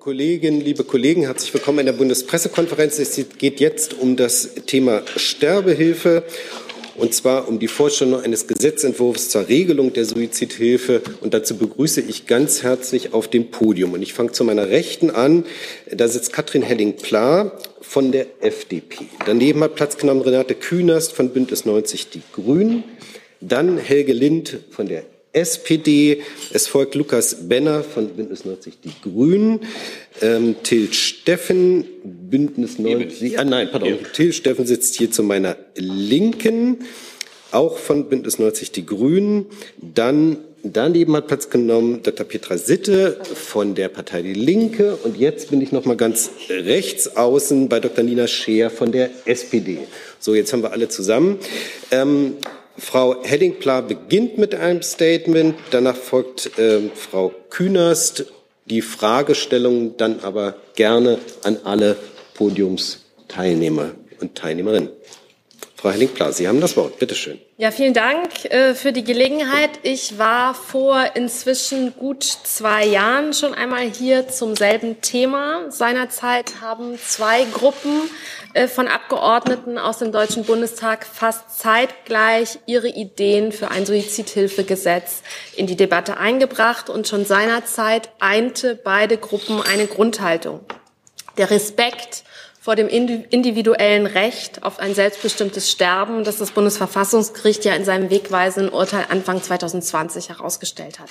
[0.00, 2.98] Kolleginnen, liebe Kollegen, herzlich willkommen in der Bundespressekonferenz.
[2.98, 6.22] Es geht jetzt um das Thema Sterbehilfe
[6.96, 11.02] und zwar um die Vorstellung eines Gesetzentwurfs zur Regelung der Suizidhilfe.
[11.20, 13.92] Und dazu begrüße ich ganz herzlich auf dem Podium.
[13.92, 15.44] Und ich fange zu meiner Rechten an.
[15.92, 19.04] Da sitzt Katrin Helling-Pla von der FDP.
[19.26, 22.84] Daneben hat Platz genommen Renate Künast von Bündnis 90 Die Grünen.
[23.42, 26.22] Dann Helge Lind von der SPD.
[26.52, 29.60] Es folgt Lukas Benner von Bündnis 90 Die Grünen.
[30.20, 33.38] Ähm, Till Steffen, Bündnis 90.
[33.38, 33.88] Ah, nein, pardon.
[33.88, 34.12] Hier.
[34.12, 36.78] Till Steffen sitzt hier zu meiner Linken,
[37.52, 39.46] auch von Bündnis 90 Die Grünen.
[39.78, 42.26] Dann Daneben hat Platz genommen Dr.
[42.26, 44.96] Petra Sitte von der Partei Die Linke.
[44.96, 48.04] Und jetzt bin ich noch mal ganz rechts außen bei Dr.
[48.04, 49.78] Nina Scheer von der SPD.
[50.18, 51.38] So, jetzt haben wir alle zusammen.
[51.90, 52.36] Ähm,
[52.80, 58.24] Frau Heddingpla beginnt mit einem Statement, danach folgt äh, Frau Künast,
[58.64, 61.96] die Fragestellung dann aber gerne an alle
[62.34, 64.88] Podiumsteilnehmer und Teilnehmerinnen.
[65.76, 66.98] Frau Henning-Pla, Sie haben das Wort.
[66.98, 67.40] Bitte schön.
[67.56, 69.70] Ja, vielen Dank äh, für die Gelegenheit.
[69.82, 75.70] Ich war vor inzwischen gut zwei Jahren schon einmal hier zum selben Thema.
[75.70, 78.10] Seinerzeit haben zwei Gruppen
[78.68, 85.22] von Abgeordneten aus dem Deutschen Bundestag fast zeitgleich ihre Ideen für ein Suizidhilfegesetz
[85.56, 90.60] in die Debatte eingebracht und schon seinerzeit einte beide Gruppen eine Grundhaltung.
[91.38, 92.24] Der Respekt
[92.60, 98.72] vor dem individuellen Recht auf ein selbstbestimmtes Sterben, das das Bundesverfassungsgericht ja in seinem wegweisenden
[98.72, 101.08] Urteil Anfang 2020 herausgestellt hat.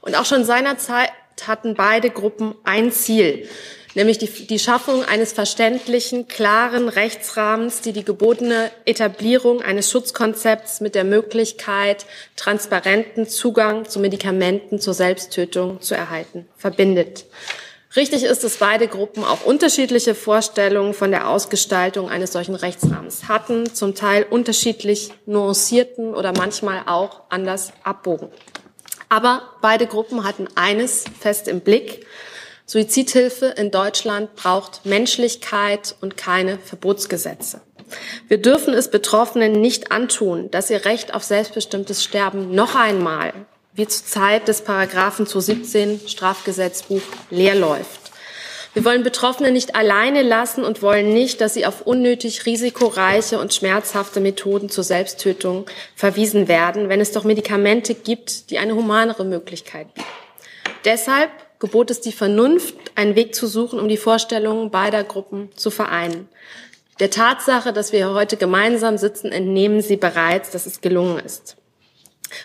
[0.00, 1.12] Und auch schon seinerzeit
[1.46, 3.48] hatten beide Gruppen ein Ziel,
[3.94, 10.94] nämlich die, die Schaffung eines verständlichen, klaren Rechtsrahmens, die die gebotene Etablierung eines Schutzkonzepts mit
[10.94, 17.26] der Möglichkeit, transparenten Zugang zu Medikamenten zur Selbsttötung zu erhalten, verbindet.
[17.96, 23.74] Richtig ist, dass beide Gruppen auch unterschiedliche Vorstellungen von der Ausgestaltung eines solchen Rechtsrahmens hatten,
[23.74, 28.28] zum Teil unterschiedlich nuancierten oder manchmal auch anders abbogen.
[29.08, 32.06] Aber beide Gruppen hatten eines fest im Blick.
[32.70, 37.62] Suizidhilfe in Deutschland braucht Menschlichkeit und keine Verbotsgesetze.
[38.28, 43.32] Wir dürfen es Betroffenen nicht antun, dass ihr Recht auf selbstbestimmtes Sterben noch einmal
[43.72, 47.00] wie zur Zeit des Paragraphen 217 Strafgesetzbuch
[47.30, 48.12] leer läuft.
[48.74, 53.52] Wir wollen Betroffene nicht alleine lassen und wollen nicht, dass sie auf unnötig risikoreiche und
[53.52, 55.66] schmerzhafte Methoden zur Selbsttötung
[55.96, 60.06] verwiesen werden, wenn es doch Medikamente gibt, die eine humanere Möglichkeit bieten.
[60.84, 65.70] Deshalb gebot es die Vernunft, einen Weg zu suchen, um die Vorstellungen beider Gruppen zu
[65.70, 66.28] vereinen.
[66.98, 71.56] Der Tatsache, dass wir heute gemeinsam sitzen, entnehmen Sie bereits, dass es gelungen ist.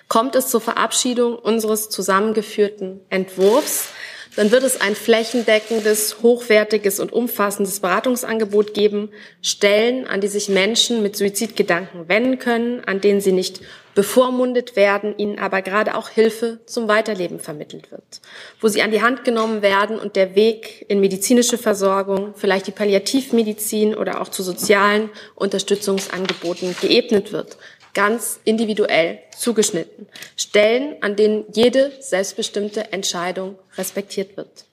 [0.07, 3.89] Kommt es zur Verabschiedung unseres zusammengeführten Entwurfs,
[4.35, 9.09] dann wird es ein flächendeckendes, hochwertiges und umfassendes Beratungsangebot geben,
[9.41, 13.61] Stellen, an die sich Menschen mit Suizidgedanken wenden können, an denen sie nicht
[13.95, 18.22] bevormundet werden, ihnen aber gerade auch Hilfe zum Weiterleben vermittelt wird,
[18.59, 22.72] wo sie an die Hand genommen werden und der Weg in medizinische Versorgung, vielleicht die
[22.72, 27.57] Palliativmedizin oder auch zu sozialen Unterstützungsangeboten geebnet wird,
[27.94, 30.07] ganz individuell zugeschnitten.
[30.35, 34.66] Stellen, an denen jede selbstbestimmte Entscheidung respektiert wird.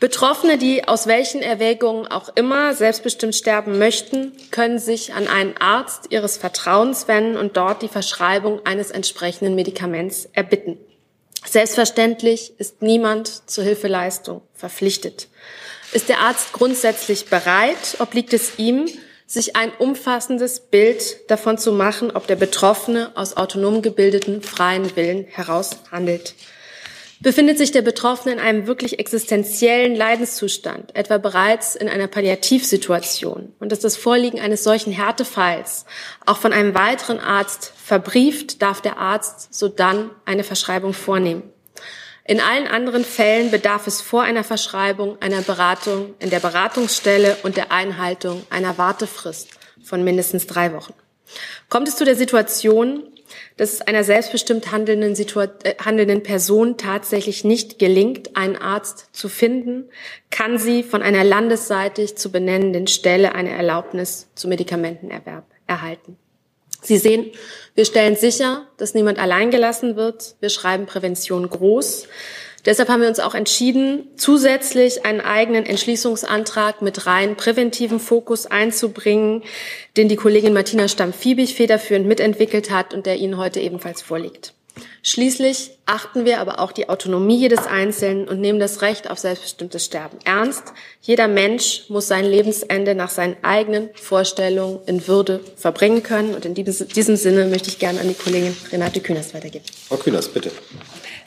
[0.00, 6.06] Betroffene, die aus welchen Erwägungen auch immer selbstbestimmt sterben möchten, können sich an einen Arzt
[6.08, 10.78] ihres Vertrauens wenden und dort die Verschreibung eines entsprechenden Medikaments erbitten.
[11.46, 15.28] Selbstverständlich ist niemand zur Hilfeleistung verpflichtet.
[15.92, 18.86] Ist der Arzt grundsätzlich bereit, obliegt es ihm,
[19.26, 25.26] sich ein umfassendes Bild davon zu machen, ob der Betroffene aus autonom gebildeten freien Willen
[25.26, 26.34] heraus handelt.
[27.22, 33.72] Befindet sich der Betroffene in einem wirklich existenziellen Leidenszustand, etwa bereits in einer Palliativsituation, und
[33.72, 35.84] ist das Vorliegen eines solchen Härtefalls
[36.24, 41.42] auch von einem weiteren Arzt verbrieft, darf der Arzt sodann eine Verschreibung vornehmen.
[42.24, 47.58] In allen anderen Fällen bedarf es vor einer Verschreibung einer Beratung in der Beratungsstelle und
[47.58, 49.48] der Einhaltung einer Wartefrist
[49.82, 50.94] von mindestens drei Wochen.
[51.68, 53.02] Kommt es zu der Situation,
[53.56, 59.88] dass es einer selbstbestimmt handelnden, äh, handelnden Person tatsächlich nicht gelingt, einen Arzt zu finden,
[60.30, 66.16] kann sie von einer landesseitig zu benennenden Stelle eine Erlaubnis zum Medikamentenerwerb erhalten.
[66.82, 67.30] Sie sehen,
[67.74, 70.36] wir stellen sicher, dass niemand alleingelassen wird.
[70.40, 72.08] Wir schreiben Prävention groß.
[72.66, 79.42] Deshalb haben wir uns auch entschieden, zusätzlich einen eigenen Entschließungsantrag mit rein präventiven Fokus einzubringen,
[79.96, 84.54] den die Kollegin Martina Stamm-Fiebig federführend mitentwickelt hat und der Ihnen heute ebenfalls vorliegt.
[85.02, 89.84] Schließlich achten wir aber auch die Autonomie jedes Einzelnen und nehmen das Recht auf selbstbestimmtes
[89.84, 90.62] Sterben ernst.
[91.00, 96.34] Jeder Mensch muss sein Lebensende nach seinen eigenen Vorstellungen in Würde verbringen können.
[96.34, 99.64] Und in diesem Sinne möchte ich gerne an die Kollegin Renate Künast weitergeben.
[99.88, 100.50] Frau Künast, bitte.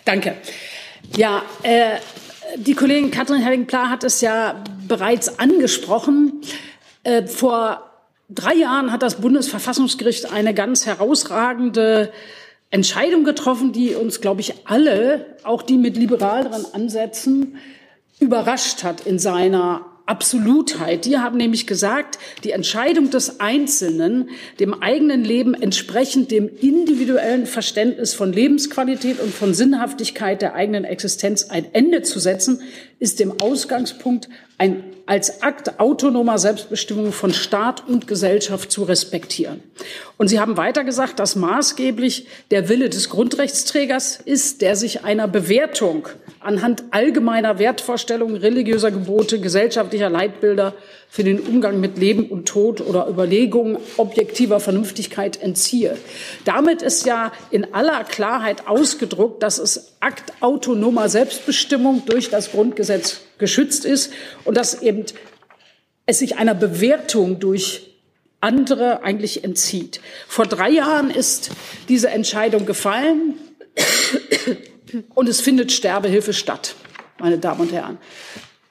[0.05, 0.35] Danke.
[1.15, 1.99] Ja, äh,
[2.57, 6.41] die Kollegin Katrin Helling-Pla hat es ja bereits angesprochen.
[7.03, 7.91] Äh, vor
[8.29, 12.11] drei Jahren hat das Bundesverfassungsgericht eine ganz herausragende
[12.71, 17.57] Entscheidung getroffen, die uns, glaube ich, alle, auch die mit liberaleren Ansätzen,
[18.19, 21.05] überrascht hat in seiner Absolutheit.
[21.05, 24.29] Die haben nämlich gesagt, die Entscheidung des Einzelnen,
[24.59, 31.45] dem eigenen Leben entsprechend dem individuellen Verständnis von Lebensqualität und von Sinnhaftigkeit der eigenen Existenz
[31.45, 32.61] ein Ende zu setzen,
[32.99, 34.27] ist dem Ausgangspunkt
[34.63, 39.61] ein als Akt autonomer Selbstbestimmung von Staat und Gesellschaft zu respektieren.
[40.15, 45.27] Und Sie haben weiter gesagt, dass maßgeblich der Wille des Grundrechtsträgers ist, der sich einer
[45.27, 46.07] Bewertung
[46.39, 50.73] anhand allgemeiner Wertvorstellungen, religiöser Gebote, gesellschaftlicher Leitbilder
[51.09, 55.97] für den Umgang mit Leben und Tod oder Überlegungen objektiver Vernünftigkeit entziehe.
[56.45, 63.19] Damit ist ja in aller Klarheit ausgedruckt, dass es Akt autonomer Selbstbestimmung durch das Grundgesetz
[63.43, 64.13] geschützt ist
[64.45, 65.05] und dass eben
[66.05, 67.89] es sich einer Bewertung durch
[68.39, 69.99] andere eigentlich entzieht.
[70.29, 71.51] Vor drei Jahren ist
[71.89, 73.35] diese Entscheidung gefallen.
[75.13, 76.75] Und es findet Sterbehilfe statt,
[77.19, 77.97] meine Damen und Herren.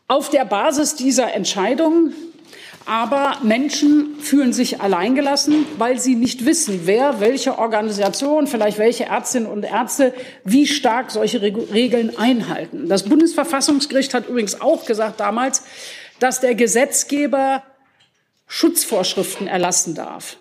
[0.08, 2.12] Auf der Basis dieser Entscheidung
[2.86, 9.48] aber Menschen fühlen sich alleingelassen, weil sie nicht wissen, wer, welche Organisation, vielleicht welche Ärztinnen
[9.48, 10.14] und Ärzte,
[10.44, 12.88] wie stark solche Regeln einhalten.
[12.88, 15.62] Das Bundesverfassungsgericht hat übrigens auch gesagt damals,
[16.18, 17.62] dass der Gesetzgeber
[18.46, 20.36] Schutzvorschriften erlassen darf.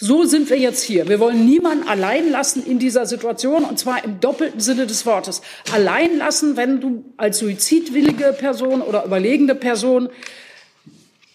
[0.00, 1.08] So sind wir jetzt hier.
[1.08, 5.42] Wir wollen niemanden allein lassen in dieser Situation, und zwar im doppelten Sinne des Wortes.
[5.72, 10.08] Allein lassen, wenn du als suizidwillige Person oder überlegende Person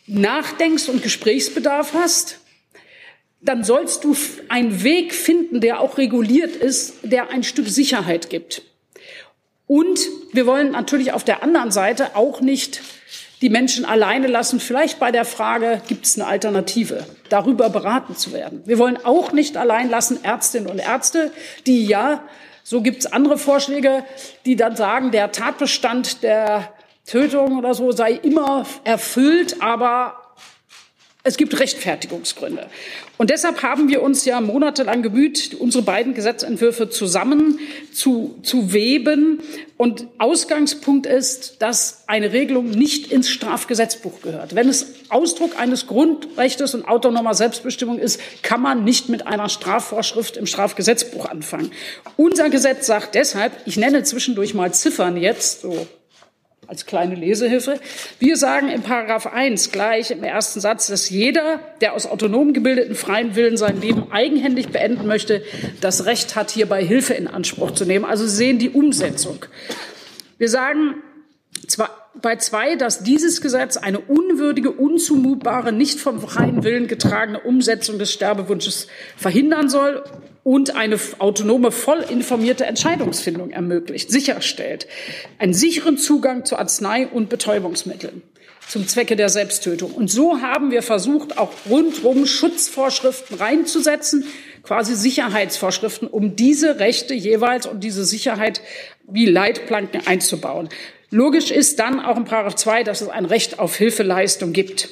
[0.08, 2.40] nachdenkst und Gesprächsbedarf hast,
[3.42, 4.16] dann sollst du
[4.50, 8.64] einen Weg finden, der auch reguliert ist, der ein Stück Sicherheit gibt.
[9.68, 10.00] Und
[10.32, 12.82] wir wollen natürlich auf der anderen Seite auch nicht
[13.42, 18.32] die Menschen alleine lassen, vielleicht bei der Frage, gibt es eine Alternative, darüber beraten zu
[18.32, 18.62] werden.
[18.66, 21.30] Wir wollen auch nicht allein lassen Ärztinnen und Ärzte,
[21.68, 22.24] die ja,
[22.64, 24.06] so gibt es andere Vorschläge,
[24.46, 26.73] die dann sagen, der Tatbestand der
[27.06, 30.24] Tötung oder so sei immer erfüllt, aber
[31.26, 32.68] es gibt Rechtfertigungsgründe.
[33.18, 37.60] Und deshalb haben wir uns ja monatelang gebüht, unsere beiden Gesetzentwürfe zusammen
[37.94, 39.40] zu, zu weben.
[39.78, 44.54] Und Ausgangspunkt ist, dass eine Regelung nicht ins Strafgesetzbuch gehört.
[44.54, 50.36] Wenn es Ausdruck eines Grundrechtes und autonomer Selbstbestimmung ist, kann man nicht mit einer Strafvorschrift
[50.36, 51.72] im Strafgesetzbuch anfangen.
[52.18, 55.88] Unser Gesetz sagt deshalb, ich nenne zwischendurch mal Ziffern jetzt, so
[56.68, 57.80] als kleine Lesehilfe.
[58.20, 62.96] Wir sagen in Paragraph 1 gleich im ersten Satz, dass jeder, der aus autonom gebildeten
[62.96, 65.44] freien Willen sein Leben eigenhändig beenden möchte,
[65.82, 68.06] das Recht hat, hierbei Hilfe in Anspruch zu nehmen.
[68.06, 69.46] Also sehen die Umsetzung.
[70.38, 70.96] Wir sagen
[71.68, 71.90] zwar
[72.22, 78.14] bei zwei, dass dieses Gesetz eine unwürdige, unzumutbare, nicht vom freien Willen getragene Umsetzung des
[78.14, 78.88] Sterbewunsches
[79.18, 80.04] verhindern soll
[80.44, 84.88] und eine autonome, voll informierte Entscheidungsfindung ermöglicht, sicherstellt.
[85.40, 88.24] Einen sicheren Zugang zu Arznei- und Betäubungsmitteln
[88.68, 89.92] zum Zwecke der Selbsttötung.
[89.92, 94.26] Und so haben wir versucht, auch rundum Schutzvorschriften reinzusetzen,
[94.64, 98.62] quasi Sicherheitsvorschriften, um diese Rechte jeweils und diese Sicherheit
[99.08, 100.70] wie Leitplanken einzubauen.
[101.12, 104.90] Logisch ist dann auch in Paragraph 2, dass es ein Recht auf Hilfeleistung gibt.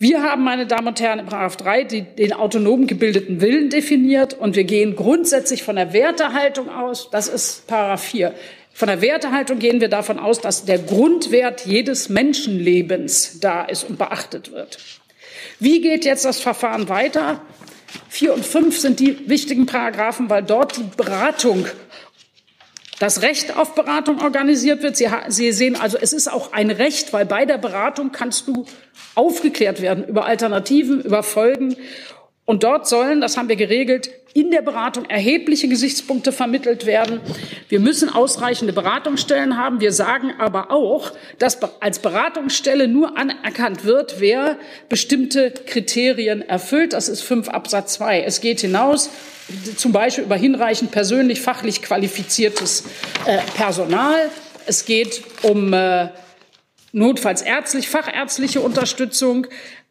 [0.00, 4.32] Wir haben, meine Damen und Herren, in Paragraph 3 die, den autonom gebildeten Willen definiert
[4.32, 7.10] und wir gehen grundsätzlich von der Wertehaltung aus.
[7.10, 8.32] Das ist Paragraph 4.
[8.72, 13.98] Von der Wertehaltung gehen wir davon aus, dass der Grundwert jedes Menschenlebens da ist und
[13.98, 14.78] beachtet wird.
[15.58, 17.42] Wie geht jetzt das Verfahren weiter?
[18.08, 21.66] Vier und fünf sind die wichtigen Paragraphen, weil dort die Beratung
[22.98, 24.96] das Recht auf Beratung organisiert wird.
[24.96, 28.66] Sie, Sie, sehen also, es ist auch ein Recht, weil bei der Beratung kannst du
[29.14, 31.76] aufgeklärt werden über Alternativen, über Folgen.
[32.48, 37.20] Und dort sollen, das haben wir geregelt, in der Beratung erhebliche Gesichtspunkte vermittelt werden.
[37.68, 39.82] Wir müssen ausreichende Beratungsstellen haben.
[39.82, 44.56] Wir sagen aber auch, dass als Beratungsstelle nur anerkannt wird, wer
[44.88, 46.94] bestimmte Kriterien erfüllt.
[46.94, 48.22] Das ist 5 Absatz 2.
[48.22, 49.10] Es geht hinaus
[49.76, 52.84] zum Beispiel über hinreichend persönlich fachlich qualifiziertes
[53.26, 54.30] äh, Personal.
[54.64, 56.08] Es geht um äh,
[56.92, 59.48] notfalls ärztlich, fachärztliche Unterstützung.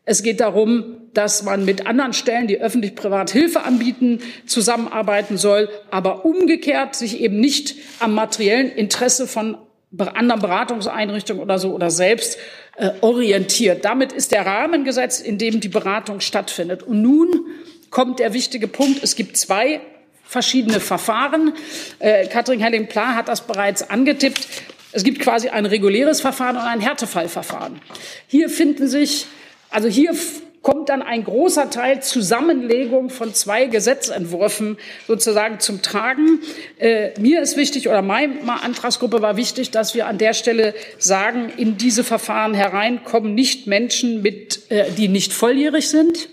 [0.10, 6.24] Es geht darum, dass man mit anderen Stellen, die öffentlich-privat Hilfe anbieten, zusammenarbeiten soll, aber
[6.24, 9.58] umgekehrt sich eben nicht am materiellen Interesse von
[9.98, 12.38] anderen Beratungseinrichtungen oder so oder selbst
[12.78, 13.84] äh, orientiert.
[13.84, 16.84] Damit ist der Rahmen gesetzt, in dem die Beratung stattfindet.
[16.84, 17.46] Und nun
[17.90, 19.04] kommt der wichtige Punkt.
[19.04, 19.82] Es gibt zwei
[20.24, 21.52] verschiedene Verfahren.
[22.00, 24.48] Äh, Katrin Helling-Pla hat das bereits angetippt.
[24.94, 27.82] Es gibt quasi ein reguläres Verfahren und ein Härtefallverfahren.
[28.28, 29.28] Hier finden sich,
[29.70, 30.14] also hier
[30.62, 36.42] kommt dann ein großer Teil Zusammenlegung von zwei Gesetzentwürfen sozusagen zum Tragen.
[36.78, 41.50] Äh, mir ist wichtig, oder meine Antragsgruppe war wichtig, dass wir an der Stelle sagen,
[41.56, 46.28] in diese Verfahren hereinkommen nicht Menschen, mit, äh, die nicht volljährig sind,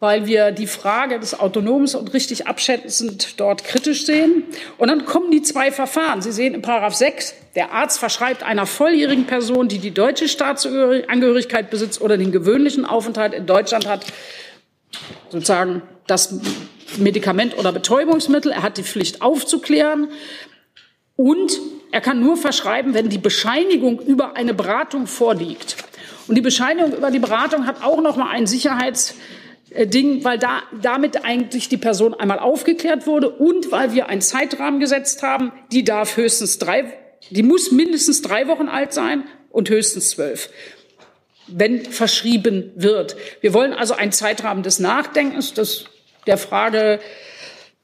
[0.00, 4.44] weil wir die Frage des Autonoms und richtig abschätzend dort kritisch sehen.
[4.78, 6.22] Und dann kommen die zwei Verfahren.
[6.22, 11.68] Sie sehen in Paragraph 6, der Arzt verschreibt einer volljährigen Person, die die deutsche Staatsangehörigkeit
[11.68, 14.06] besitzt oder den gewöhnlichen Aufenthalt in Deutschland hat,
[15.28, 16.34] sozusagen das
[16.96, 18.52] Medikament oder Betäubungsmittel.
[18.52, 20.08] Er hat die Pflicht aufzuklären.
[21.16, 21.60] Und
[21.92, 25.76] er kann nur verschreiben, wenn die Bescheinigung über eine Beratung vorliegt.
[26.26, 29.16] Und die Bescheinigung über die Beratung hat auch noch mal einen Sicherheits
[29.72, 34.80] Ding, weil da damit eigentlich die Person einmal aufgeklärt wurde und weil wir einen Zeitrahmen
[34.80, 36.92] gesetzt haben, die darf höchstens drei,
[37.30, 40.50] die muss mindestens drei Wochen alt sein und höchstens zwölf,
[41.46, 43.16] wenn verschrieben wird.
[43.40, 45.84] Wir wollen also einen Zeitrahmen des Nachdenkens, des,
[46.26, 46.98] der Frage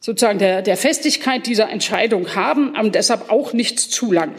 [0.01, 4.35] sozusagen der, der Festigkeit dieser Entscheidung haben, aber deshalb auch nicht zu lang.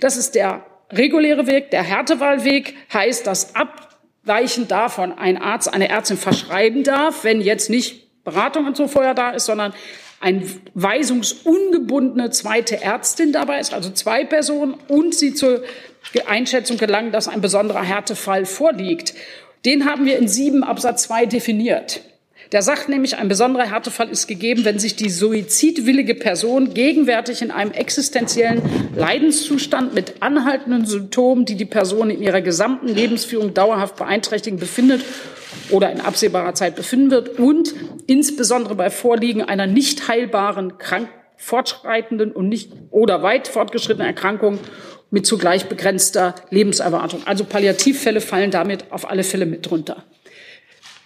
[0.00, 1.70] Das ist der reguläre Weg.
[1.70, 3.85] Der Härtewahlweg heißt, dass ab
[4.26, 9.14] weichen davon ein Arzt, eine Ärztin verschreiben darf, wenn jetzt nicht Beratung und so vorher
[9.14, 9.72] da ist, sondern
[10.20, 10.42] eine
[10.74, 15.62] weisungsungebundene zweite Ärztin dabei ist, also zwei Personen, und sie zur
[16.26, 19.14] Einschätzung gelangen, dass ein besonderer Härtefall vorliegt.
[19.64, 22.00] Den haben wir in sieben Absatz zwei definiert.
[22.52, 27.50] Der sagt nämlich, ein besonderer Härtefall ist gegeben, wenn sich die suizidwillige Person gegenwärtig in
[27.50, 28.62] einem existenziellen
[28.94, 35.04] Leidenszustand mit anhaltenden Symptomen, die die Person in ihrer gesamten Lebensführung dauerhaft beeinträchtigen, befindet
[35.70, 37.74] oder in absehbarer Zeit befinden wird und
[38.06, 44.58] insbesondere bei Vorliegen einer nicht heilbaren, krank, fortschreitenden und nicht oder weit fortgeschrittenen Erkrankung
[45.10, 47.22] mit zugleich begrenzter Lebenserwartung.
[47.26, 50.04] Also Palliativfälle fallen damit auf alle Fälle mit drunter.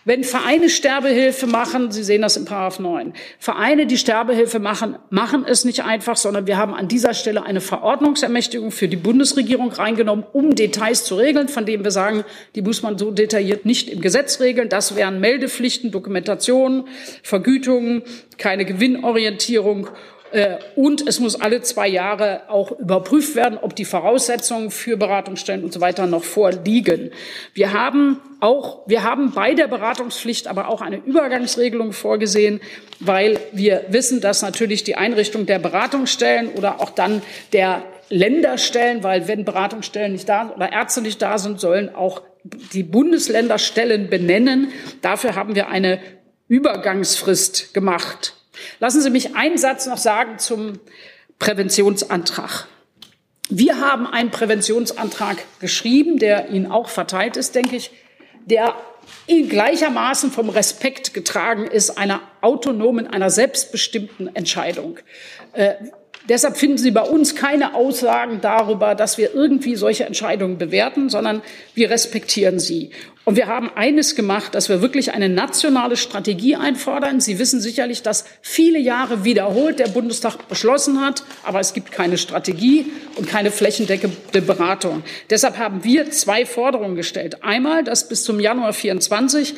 [0.06, 5.44] Wenn Vereine Sterbehilfe machen, Sie sehen das in Paragraph 9, Vereine, die Sterbehilfe machen, machen
[5.46, 10.24] es nicht einfach, sondern wir haben an dieser Stelle eine Verordnungsermächtigung für die Bundesregierung reingenommen,
[10.32, 14.00] um Details zu regeln, von denen wir sagen, die muss man so detailliert nicht im
[14.00, 14.70] Gesetz regeln.
[14.70, 16.88] Das wären Meldepflichten, Dokumentation,
[17.22, 18.02] Vergütungen,
[18.38, 19.88] keine Gewinnorientierung
[20.76, 25.72] und es muss alle zwei Jahre auch überprüft werden, ob die Voraussetzungen für Beratungsstellen und
[25.72, 27.10] so weiter noch vorliegen.
[27.52, 32.60] Wir haben auch, wir haben bei der Beratungspflicht aber auch eine Übergangsregelung vorgesehen,
[33.00, 37.22] weil wir wissen, dass natürlich die Einrichtung der Beratungsstellen oder auch dann
[37.52, 42.22] der Länderstellen, weil wenn Beratungsstellen nicht da sind oder Ärzte nicht da sind, sollen auch
[42.72, 44.72] die Bundesländer Stellen benennen.
[45.02, 46.00] Dafür haben wir eine
[46.48, 48.34] Übergangsfrist gemacht.
[48.78, 50.78] Lassen Sie mich einen Satz noch sagen zum
[51.38, 52.66] Präventionsantrag.
[53.48, 57.90] Wir haben einen Präventionsantrag geschrieben, der Ihnen auch verteilt ist, denke ich,
[58.44, 58.74] der
[59.26, 64.98] in gleichermaßen vom Respekt getragen ist einer autonomen, einer selbstbestimmten Entscheidung.
[66.30, 71.42] Deshalb finden Sie bei uns keine Aussagen darüber, dass wir irgendwie solche Entscheidungen bewerten, sondern
[71.74, 72.92] wir respektieren sie.
[73.24, 77.20] Und wir haben eines gemacht, dass wir wirklich eine nationale Strategie einfordern.
[77.20, 82.16] Sie wissen sicherlich, dass viele Jahre wiederholt der Bundestag beschlossen hat, aber es gibt keine
[82.16, 85.02] Strategie und keine flächendeckende Beratung.
[85.30, 87.42] Deshalb haben wir zwei Forderungen gestellt.
[87.42, 89.54] Einmal, dass bis zum Januar 24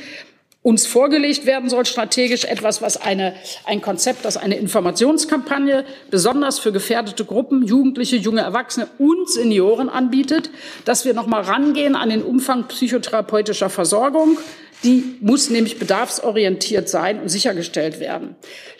[0.62, 6.72] uns vorgelegt werden soll, strategisch etwas, was eine, ein Konzept, das eine Informationskampagne besonders für
[6.72, 10.50] gefährdete Gruppen, Jugendliche, junge Erwachsene und Senioren anbietet,
[10.84, 14.38] dass wir noch mal rangehen an den Umfang psychotherapeutischer Versorgung.
[14.84, 18.34] Die muss nämlich bedarfsorientiert sein und sichergestellt werden.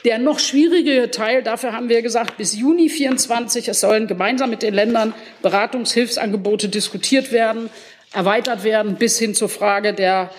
[0.05, 4.63] Der noch schwierige Teil, dafür haben wir gesagt, bis Juni 24, es sollen gemeinsam mit
[4.63, 7.71] den Ländern Beratungshilfsangebote diskutiert werden,
[8.13, 10.31] erweitert werden bis hin zur Frage der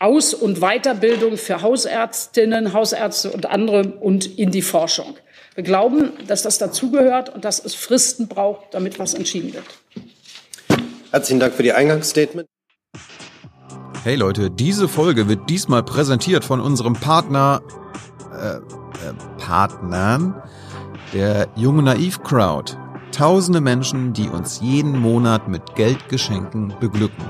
[0.00, 5.16] aus- und Weiterbildung für Hausärztinnen, Hausärzte und andere und in die Forschung.
[5.54, 9.64] Wir glauben, dass das dazugehört und dass es Fristen braucht, damit was entschieden wird.
[11.10, 12.48] Herzlichen Dank für die Eingangsstatement.
[14.02, 17.60] Hey Leute, diese Folge wird diesmal präsentiert von unserem Partner,
[18.32, 18.60] äh, äh,
[19.38, 20.42] Partnern,
[21.12, 22.74] der Junge Naiv Crowd.
[23.12, 27.24] Tausende Menschen, die uns jeden Monat mit Geldgeschenken beglücken.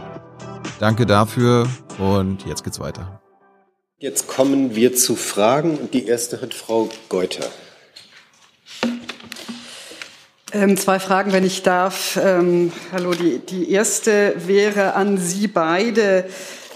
[0.78, 1.66] Danke dafür
[2.00, 3.20] Und jetzt geht's weiter.
[3.98, 7.46] Jetzt kommen wir zu Fragen und die erste hat Frau Geuter.
[10.52, 12.18] Ähm, zwei Fragen, wenn ich darf.
[12.20, 16.24] Ähm, hallo, die, die erste wäre an Sie beide.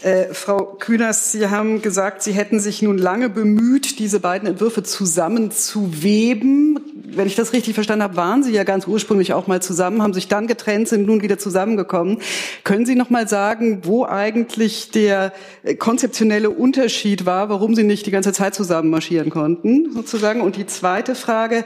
[0.04, 4.82] Äh, Frau Kühners, Sie haben gesagt, Sie hätten sich nun lange bemüht, diese beiden Entwürfe
[4.82, 6.78] zusammenzuweben.
[7.06, 10.12] Wenn ich das richtig verstanden habe, waren Sie ja ganz ursprünglich auch mal zusammen, haben
[10.12, 12.18] sich dann getrennt, sind nun wieder zusammengekommen.
[12.64, 15.32] Können Sie noch mal sagen, wo eigentlich der
[15.62, 20.42] äh, konzeptionelle Unterschied war, warum Sie nicht die ganze Zeit zusammen marschieren konnten, sozusagen?
[20.42, 21.64] Und die zweite Frage,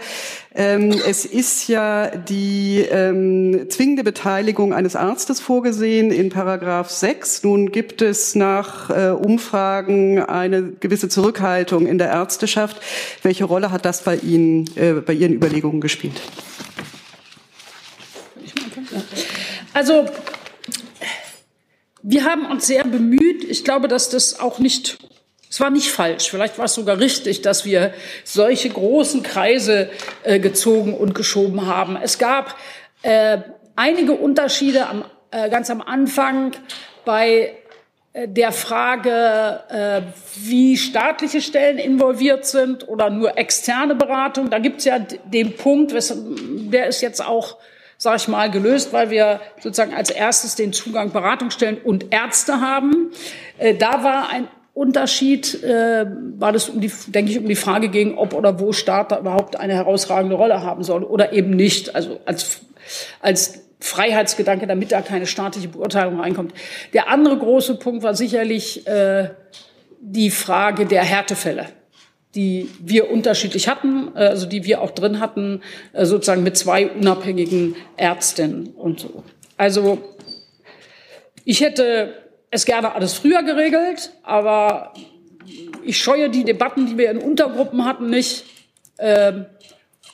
[0.58, 7.44] ähm, es ist ja die ähm, zwingende Beteiligung eines Arztes vorgesehen in Paragraph 6.
[7.44, 12.82] Nun gibt es nach äh, Umfragen eine gewisse Zurückhaltung in der Ärzteschaft.
[13.22, 16.20] Welche Rolle hat das bei Ihnen, äh, bei Ihren Überlegungen gespielt?
[19.74, 20.06] Also,
[22.02, 23.44] wir haben uns sehr bemüht.
[23.44, 24.98] Ich glaube, dass das auch nicht
[25.50, 27.92] es war nicht falsch, vielleicht war es sogar richtig, dass wir
[28.24, 29.90] solche großen Kreise
[30.22, 31.96] äh, gezogen und geschoben haben.
[31.96, 32.56] Es gab
[33.02, 33.38] äh,
[33.76, 36.52] einige Unterschiede am, äh, ganz am Anfang
[37.04, 37.54] bei
[38.12, 40.02] äh, der Frage, äh,
[40.36, 44.50] wie staatliche Stellen involviert sind oder nur externe Beratung.
[44.50, 47.56] Da gibt es ja den Punkt, der ist jetzt auch
[48.00, 53.10] sage ich mal, gelöst, weil wir sozusagen als erstes den Zugang Beratungsstellen und Ärzte haben.
[53.58, 54.46] Äh, da war ein
[54.78, 56.06] Unterschied äh,
[56.38, 59.18] war das, um die, denke ich, um die Frage ging, ob oder wo Staat da
[59.18, 61.96] überhaupt eine herausragende Rolle haben soll oder eben nicht.
[61.96, 62.60] Also als,
[63.20, 66.54] als Freiheitsgedanke, damit da keine staatliche Beurteilung reinkommt.
[66.92, 69.30] Der andere große Punkt war sicherlich äh,
[70.00, 71.66] die Frage der Härtefälle,
[72.36, 75.60] die wir unterschiedlich hatten, äh, also die wir auch drin hatten,
[75.92, 79.24] äh, sozusagen mit zwei unabhängigen Ärztinnen und so.
[79.56, 79.98] Also
[81.44, 84.92] ich hätte es gerne alles früher geregelt, aber
[85.84, 88.44] ich scheue die Debatten, die wir in Untergruppen hatten, nicht.
[88.98, 89.46] Ähm,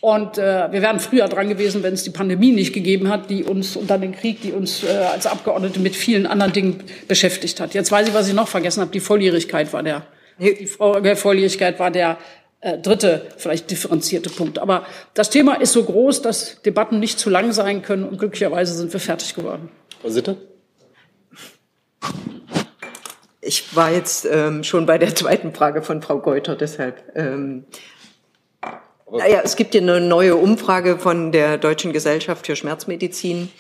[0.01, 3.43] und äh, wir wären früher dran gewesen, wenn es die Pandemie nicht gegeben hat, die
[3.43, 7.59] uns und dann den Krieg, die uns äh, als Abgeordnete mit vielen anderen Dingen beschäftigt
[7.59, 7.73] hat.
[7.73, 8.91] Jetzt weiß ich, was ich noch vergessen habe.
[8.91, 10.03] Die Volljährigkeit war der,
[10.39, 12.19] die Volljährigkeit war der
[12.61, 14.59] äh, dritte, vielleicht differenzierte Punkt.
[14.59, 18.75] Aber das Thema ist so groß, dass Debatten nicht zu lang sein können und glücklicherweise
[18.75, 19.71] sind wir fertig geworden.
[20.03, 20.37] Frau Sitte?
[23.41, 27.03] Ich war jetzt ähm, schon bei der zweiten Frage von Frau Geuter, deshalb.
[27.15, 27.65] Ähm,
[29.11, 33.51] naja, es gibt ja eine neue Umfrage von der Deutschen Gesellschaft für Schmerzmedizin,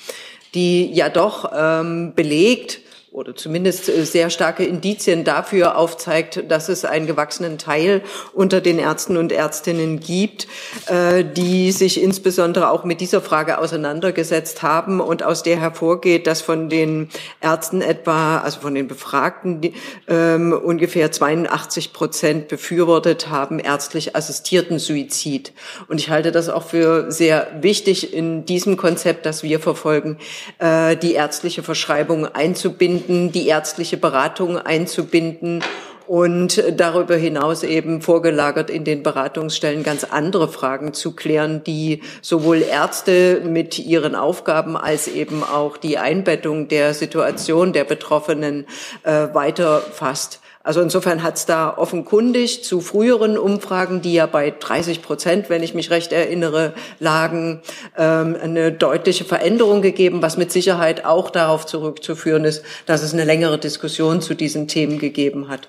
[0.54, 2.80] die ja doch ähm, belegt,
[3.14, 8.80] oder zumindest äh, sehr starke Indizien dafür aufzeigt, dass es einen gewachsenen Teil unter den
[8.80, 10.48] Ärzten und Ärztinnen gibt,
[10.86, 16.40] äh, die sich insbesondere auch mit dieser Frage auseinandergesetzt haben und aus der hervorgeht, dass
[16.42, 17.08] von den
[17.40, 19.60] Ärzten etwa, also von den Befragten,
[20.08, 25.52] ähm, ungefähr 82 Prozent befürwortet haben ärztlich assistierten Suizid.
[25.86, 30.18] Und ich halte das auch für sehr wichtig in diesem Konzept, das wir verfolgen,
[30.58, 35.62] äh, die ärztliche Verschreibung einzubinden einzubinden, die ärztliche Beratung einzubinden
[36.06, 42.60] und darüber hinaus eben vorgelagert in den Beratungsstellen ganz andere Fragen zu klären, die sowohl
[42.60, 48.66] Ärzte mit ihren Aufgaben als eben auch die Einbettung der Situation der Betroffenen
[49.02, 50.40] äh, weiter fasst.
[50.64, 55.62] Also insofern hat es da offenkundig zu früheren Umfragen, die ja bei 30 Prozent, wenn
[55.62, 57.60] ich mich recht erinnere, lagen,
[57.98, 63.24] ähm, eine deutliche Veränderung gegeben, was mit Sicherheit auch darauf zurückzuführen ist, dass es eine
[63.24, 65.68] längere Diskussion zu diesen Themen gegeben hat.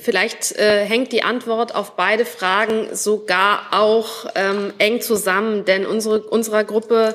[0.00, 6.22] Vielleicht äh, hängt die Antwort auf beide Fragen sogar auch ähm, eng zusammen, denn unsere,
[6.22, 7.14] unserer Gruppe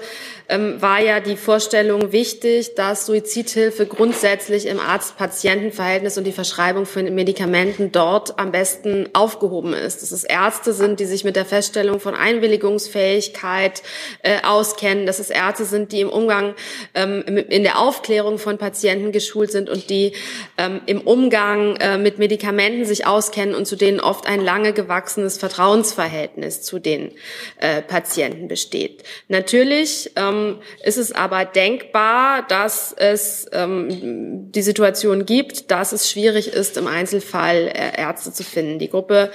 [0.52, 7.16] ähm, war ja die Vorstellung wichtig, dass Suizidhilfe grundsätzlich im Arzt-Patienten-Verhältnis und die Verschreibung von
[7.16, 10.02] Medikamenten dort am besten aufgehoben ist.
[10.02, 13.82] Dass es Ärzte sind, die sich mit der Feststellung von Einwilligungsfähigkeit
[14.24, 16.54] äh, auskennen, dass es Ärzte sind, die im Umgang,
[16.96, 20.12] ähm, in der Aufklärung von Patienten geschult sind und die
[20.58, 25.38] ähm, im Umgang äh, mit Medikamenten sich auskennen und zu denen oft ein lange gewachsenes
[25.38, 27.14] Vertrauensverhältnis zu den
[27.58, 29.04] äh, Patienten besteht.
[29.30, 36.10] Natürlich ähm, ähm, ist es aber denkbar, dass es ähm, die Situation gibt, dass es
[36.10, 38.80] schwierig ist, im Einzelfall äh, Ärzte zu finden.
[38.80, 39.32] Die Gruppe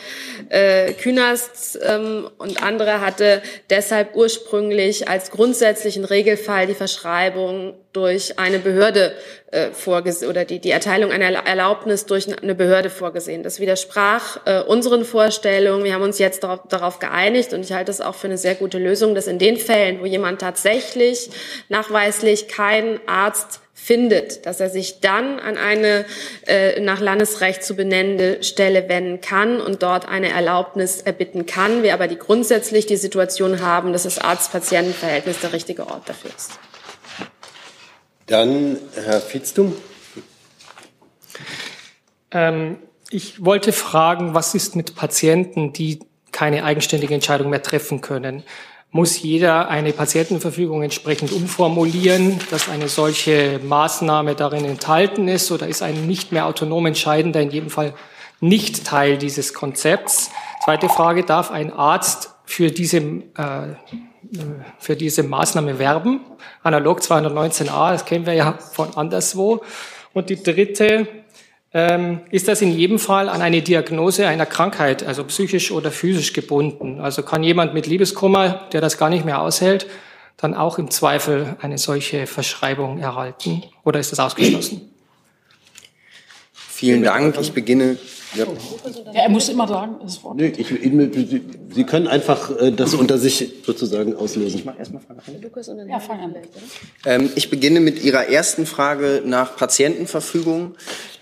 [0.49, 8.59] äh, Künast ähm, und andere hatte deshalb ursprünglich als grundsätzlichen Regelfall die Verschreibung durch eine
[8.59, 9.15] Behörde
[9.51, 13.43] äh, vorgesehen oder die, die Erteilung einer Erlaubnis durch eine Behörde vorgesehen.
[13.43, 15.83] Das widersprach äh, unseren Vorstellungen.
[15.83, 18.55] Wir haben uns jetzt darauf, darauf geeinigt und ich halte es auch für eine sehr
[18.55, 21.31] gute Lösung, dass in den Fällen, wo jemand tatsächlich
[21.69, 26.05] nachweislich kein Arzt findet, dass er sich dann an eine
[26.47, 31.83] äh, nach Landesrecht zu benennende Stelle wenden kann und dort eine Erlaubnis erbitten kann.
[31.83, 36.59] Wir aber die grundsätzlich die Situation haben, dass das Arzt-Patienten-Verhältnis der richtige Ort dafür ist.
[38.27, 39.73] Dann Herr Vietztum.
[42.33, 46.01] Ähm, ich wollte fragen, was ist mit Patienten, die
[46.33, 48.43] keine eigenständige Entscheidung mehr treffen können?
[48.91, 55.53] Muss jeder eine Patientenverfügung entsprechend umformulieren, dass eine solche Maßnahme darin enthalten ist?
[55.53, 57.95] Oder ist ein nicht mehr autonom Entscheidender in jedem Fall
[58.41, 60.31] nicht Teil dieses Konzepts?
[60.65, 63.75] Zweite Frage, darf ein Arzt für diese, äh,
[64.79, 66.21] für diese Maßnahme werben?
[66.63, 69.63] Analog 219a, das kennen wir ja von anderswo.
[70.13, 71.09] Und die dritte,
[71.77, 76.33] ähm, ist das in jedem Fall an eine Diagnose einer Krankheit, also psychisch oder physisch
[76.33, 77.01] gebunden.
[77.01, 79.87] Also kann jemand mit Liebeskummer, der das gar nicht mehr aushält,
[80.39, 83.63] dann auch im Zweifel eine solche Verschreibung erhalten?
[83.85, 84.91] Oder ist das ausgeschlossen?
[86.53, 87.37] Vielen Dank.
[87.41, 87.99] Ich beginne
[88.37, 88.45] ja.
[89.13, 89.23] ja.
[89.23, 90.37] er muss immer sagen, das Wort.
[90.37, 91.41] Nee, ich, ich,
[91.75, 94.59] Sie können einfach äh, das unter sich sozusagen auslösen.
[94.59, 95.43] Ich mache erstmal Frage an.
[95.43, 96.35] Lukas und dann ja, fang an.
[97.05, 100.75] Ähm, ich beginne mit Ihrer ersten Frage nach Patientenverfügung.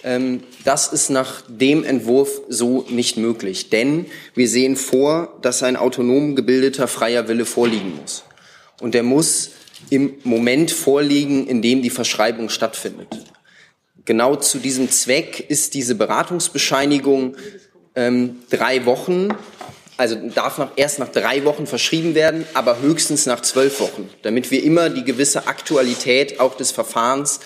[0.02, 5.76] Ähm, das ist nach dem Entwurf so nicht möglich, denn wir sehen vor, dass ein
[5.76, 8.24] autonom gebildeter freier Wille vorliegen muss.
[8.80, 9.50] Und der muss
[9.90, 13.08] im Moment vorliegen, in dem die Verschreibung stattfindet.
[14.04, 17.36] Genau zu diesem Zweck ist diese Beratungsbescheinigung
[17.94, 19.28] ähm, drei Wochen,
[19.96, 24.50] also darf nach, erst nach drei Wochen verschrieben werden, aber höchstens nach zwölf Wochen, damit
[24.50, 27.40] wir immer die gewisse Aktualität auch des Verfahrens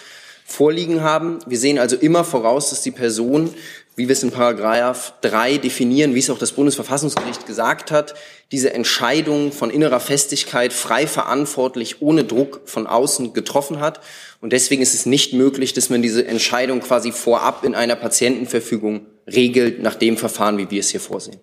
[0.45, 1.41] vorliegen haben.
[1.47, 3.55] Wir sehen also immer voraus, dass die Person,
[3.99, 8.15] wie wir es in Paragraph 3 definieren, wie es auch das Bundesverfassungsgericht gesagt hat,
[8.53, 14.01] diese Entscheidung von innerer Festigkeit frei verantwortlich, ohne Druck von außen getroffen hat.
[14.41, 19.07] Und deswegen ist es nicht möglich, dass man diese Entscheidung quasi vorab in einer Patientenverfügung
[19.27, 21.39] regelt, nach dem Verfahren, wie wir es hier vorsehen.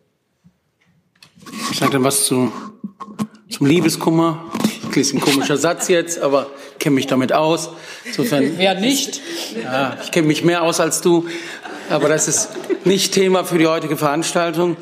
[1.72, 2.54] Ich sage dann was zu,
[3.50, 4.50] zum Liebeskummer.
[4.88, 7.70] Das ist ein komischer Satz jetzt, aber kenne mich damit aus.
[8.06, 9.20] Insofern, Wer nicht?
[9.62, 11.28] Ja, ich kenne mich mehr aus als du,
[11.89, 12.50] aber das ist
[12.86, 14.78] nicht Thema für die heutige Veranstaltung.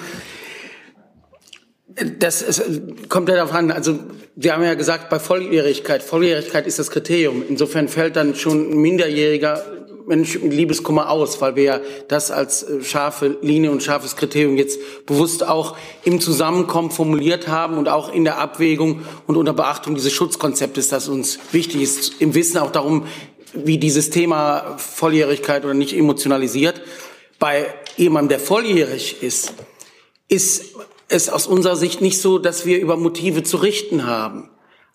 [2.20, 2.64] Das ist,
[3.10, 3.72] kommt ja darauf an.
[3.72, 4.00] Also
[4.36, 7.44] wir haben ja gesagt, bei Volljährigkeit, Volljährigkeit ist das Kriterium.
[7.48, 9.64] Insofern fällt dann schon ein minderjähriger
[10.06, 14.58] Mensch mit Liebeskummer aus, weil wir ja das als äh, scharfe Linie und scharfes Kriterium
[14.58, 19.96] jetzt bewusst auch im Zusammenkommen formuliert haben und auch in der Abwägung und unter Beachtung
[19.96, 23.06] dieses Schutzkonzeptes, das uns wichtig ist, im Wissen auch darum,
[23.54, 26.82] wie dieses Thema Volljährigkeit oder nicht emotionalisiert.
[27.40, 29.54] Bei jemandem, der volljährig ist,
[30.28, 30.76] ist
[31.08, 34.50] es aus unserer Sicht nicht so, dass wir über Motive zu richten haben,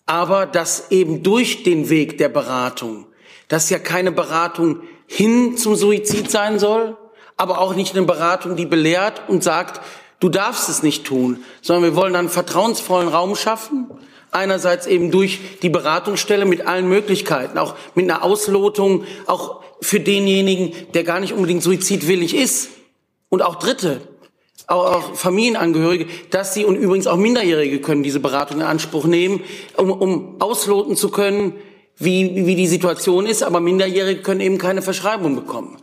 [0.05, 3.07] aber dass eben durch den Weg der Beratung,
[3.47, 6.97] dass ja keine Beratung hin zum Suizid sein soll,
[7.37, 9.81] aber auch nicht eine Beratung, die belehrt und sagt,
[10.19, 13.89] du darfst es nicht tun, sondern wir wollen einen vertrauensvollen Raum schaffen,
[14.31, 20.73] einerseits eben durch die Beratungsstelle mit allen Möglichkeiten, auch mit einer Auslotung, auch für denjenigen,
[20.93, 22.69] der gar nicht unbedingt suizidwillig ist
[23.29, 24.01] und auch Dritte,
[24.67, 29.41] auch Familienangehörige, dass sie und übrigens auch Minderjährige können diese Beratung in Anspruch nehmen,
[29.77, 31.53] um, um ausloten zu können,
[31.97, 33.41] wie, wie die Situation ist.
[33.41, 35.77] Aber Minderjährige können eben keine Verschreibung bekommen.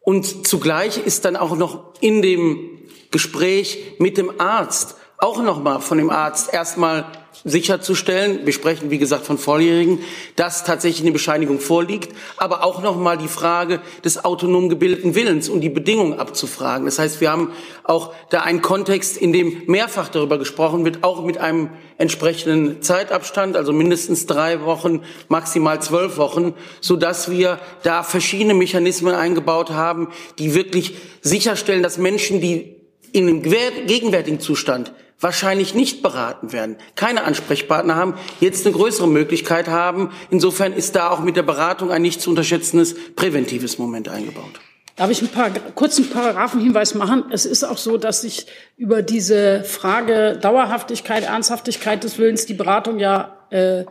[0.00, 2.78] Und zugleich ist dann auch noch in dem
[3.10, 7.06] Gespräch mit dem Arzt auch nochmal von dem Arzt erstmal
[7.44, 10.00] sicherzustellen, wir sprechen wie gesagt von Volljährigen,
[10.36, 15.60] dass tatsächlich eine Bescheinigung vorliegt, aber auch nochmal die Frage des autonom gebildeten Willens und
[15.60, 16.86] die Bedingungen abzufragen.
[16.86, 17.52] Das heißt, wir haben
[17.84, 23.56] auch da einen Kontext, in dem mehrfach darüber gesprochen wird, auch mit einem entsprechenden Zeitabstand,
[23.56, 30.08] also mindestens drei Wochen, maximal zwölf Wochen, so dass wir da verschiedene Mechanismen eingebaut haben,
[30.38, 32.76] die wirklich sicherstellen, dass Menschen, die
[33.12, 39.68] in einem gegenwärtigen Zustand wahrscheinlich nicht beraten werden, keine Ansprechpartner haben, jetzt eine größere Möglichkeit
[39.68, 40.10] haben.
[40.30, 44.60] Insofern ist da auch mit der Beratung ein nicht zu unterschätzendes präventives Moment eingebaut.
[44.96, 47.26] Darf ich ein paar kurzen Paragraphenhinweis machen?
[47.30, 52.98] Es ist auch so, dass sich über diese Frage Dauerhaftigkeit, Ernsthaftigkeit des Willens die Beratung
[52.98, 53.84] ja äh, äh,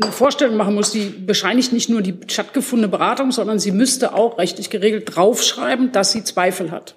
[0.00, 4.38] eine Vorstellung machen muss, die bescheinigt nicht nur die stattgefundene Beratung, sondern sie müsste auch
[4.38, 6.96] rechtlich geregelt draufschreiben, dass sie Zweifel hat.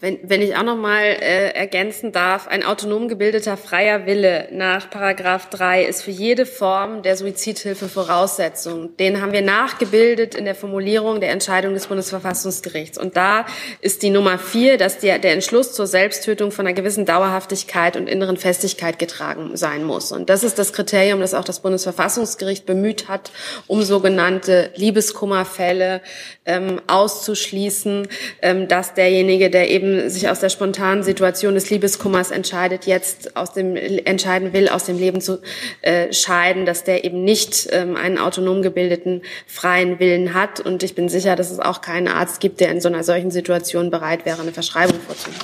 [0.00, 4.90] Wenn, wenn ich auch noch mal äh, ergänzen darf, ein autonom gebildeter freier Wille nach
[4.90, 8.94] Paragraph 3 ist für jede Form der Suizidhilfe Voraussetzung.
[8.98, 12.98] Den haben wir nachgebildet in der Formulierung der Entscheidung des Bundesverfassungsgerichts.
[12.98, 13.46] Und da
[13.80, 18.10] ist die Nummer vier, dass der, der Entschluss zur Selbsttötung von einer gewissen Dauerhaftigkeit und
[18.10, 20.12] inneren Festigkeit getragen sein muss.
[20.12, 23.32] Und das ist das Kriterium, das auch das Bundesverfassungsgericht bemüht hat,
[23.66, 26.02] um sogenannte Liebeskummerfälle
[26.44, 28.06] ähm, auszuschließen,
[28.42, 29.77] ähm, dass derjenige, der eben
[30.10, 34.98] sich aus der spontanen Situation des Liebeskummers entscheidet, jetzt aus dem entscheiden will, aus dem
[34.98, 35.40] Leben zu
[35.82, 40.60] äh, scheiden, dass der eben nicht ähm, einen autonom gebildeten freien Willen hat.
[40.60, 43.30] Und ich bin sicher, dass es auch keinen Arzt gibt, der in so einer solchen
[43.30, 45.42] Situation bereit wäre, eine Verschreibung vorzunehmen.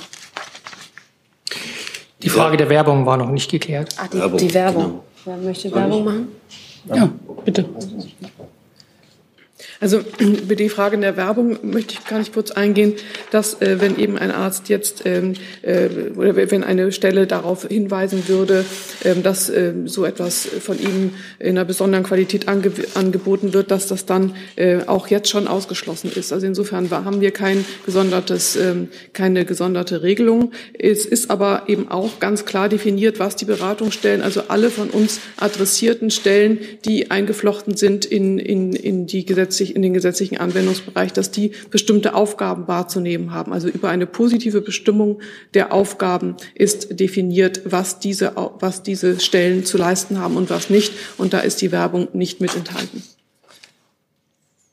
[2.21, 3.95] Die Frage der Werbung war noch nicht geklärt.
[3.97, 4.37] Ach, die Werbung.
[4.39, 4.83] Die Werbung.
[4.83, 5.03] Genau.
[5.25, 6.27] Wer möchte Werbung machen?
[6.93, 7.09] Ja,
[7.43, 7.65] bitte.
[9.79, 12.93] Also über die Frage der Werbung möchte ich gar nicht kurz eingehen,
[13.31, 18.27] dass äh, wenn eben ein Arzt jetzt ähm, äh, oder wenn eine Stelle darauf hinweisen
[18.27, 18.65] würde,
[19.03, 23.87] äh, dass äh, so etwas von ihm in einer besonderen Qualität ange angeboten wird, dass
[23.87, 26.31] das dann äh, auch jetzt schon ausgeschlossen ist.
[26.33, 28.73] Also insofern haben wir kein gesondertes, äh,
[29.13, 30.51] keine gesonderte Regelung.
[30.77, 35.19] Es ist aber eben auch ganz klar definiert, was die Beratungsstellen, also alle von uns
[35.37, 41.13] adressierten Stellen, die eingeflochten sind in, in, in die gesetzliche gesetzlich, in den gesetzlichen Anwendungsbereich,
[41.13, 43.53] dass die bestimmte Aufgaben wahrzunehmen haben.
[43.53, 45.21] Also über eine positive Bestimmung
[45.53, 50.93] der Aufgaben ist definiert, was diese, was diese Stellen zu leisten haben und was nicht.
[51.17, 53.03] Und da ist die Werbung nicht mit enthalten.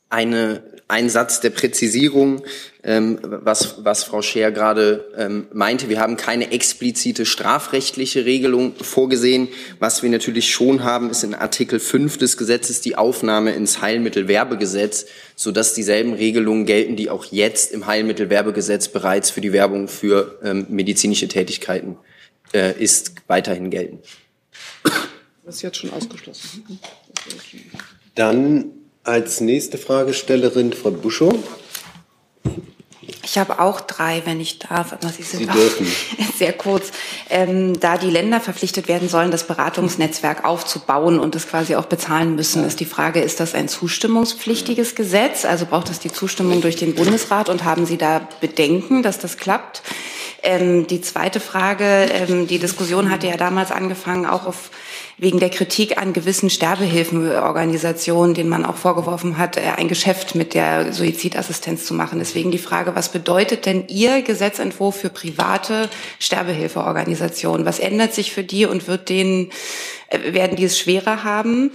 [0.09, 0.61] Eine
[0.93, 2.43] ein Satz der Präzisierung,
[2.83, 5.89] ähm, was, was Frau Scheer gerade ähm, meinte.
[5.89, 9.47] Wir haben keine explizite strafrechtliche Regelung vorgesehen.
[9.79, 15.07] Was wir natürlich schon haben, ist in Artikel 5 des Gesetzes die Aufnahme ins Heilmittelwerbegesetz,
[15.35, 20.67] sodass dieselben Regelungen gelten, die auch jetzt im Heilmittelwerbegesetz bereits für die Werbung für ähm,
[20.69, 21.97] medizinische Tätigkeiten
[22.53, 23.97] äh, ist, weiterhin gelten.
[25.43, 26.63] Das ist jetzt schon ausgeschlossen.
[28.13, 31.35] Dann als nächste Fragestellerin Frau Buschow.
[33.25, 35.87] Ich habe auch drei, wenn ich darf, aber sie sind Sie dürfen.
[36.37, 36.91] sehr kurz.
[37.29, 42.35] Ähm, da die Länder verpflichtet werden sollen, das Beratungsnetzwerk aufzubauen und es quasi auch bezahlen
[42.35, 45.45] müssen, ist die Frage, ist das ein zustimmungspflichtiges Gesetz?
[45.45, 49.37] Also braucht es die Zustimmung durch den Bundesrat und haben Sie da Bedenken, dass das
[49.37, 49.83] klappt?
[50.43, 54.69] Ähm, die zweite Frage, ähm, die Diskussion hatte ja damals angefangen, auch auf
[55.17, 60.53] wegen der Kritik an gewissen Sterbehilfenorganisationen, denen man auch vorgeworfen hat, äh, ein Geschäft mit
[60.53, 62.19] der Suizidassistenz zu machen.
[62.19, 67.65] Deswegen die Frage, was bedeutet denn Ihr Gesetzentwurf für private Sterbehilfeorganisationen?
[67.65, 69.51] Was ändert sich für die und wird denen
[70.25, 71.71] werden die es schwerer haben?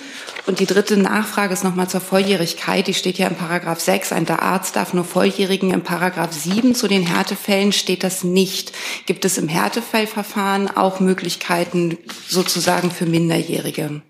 [0.47, 2.87] Und die dritte Nachfrage ist nochmal zur Volljährigkeit.
[2.87, 4.13] Die steht ja im Paragraph 6.
[4.13, 5.73] Ein Arzt darf nur Volljährigen.
[5.73, 8.73] Im Paragraph 7 zu den Härtefällen steht das nicht.
[9.07, 11.99] Gibt es im Härtefallverfahren auch Möglichkeiten
[12.29, 14.03] sozusagen für Minderjährige?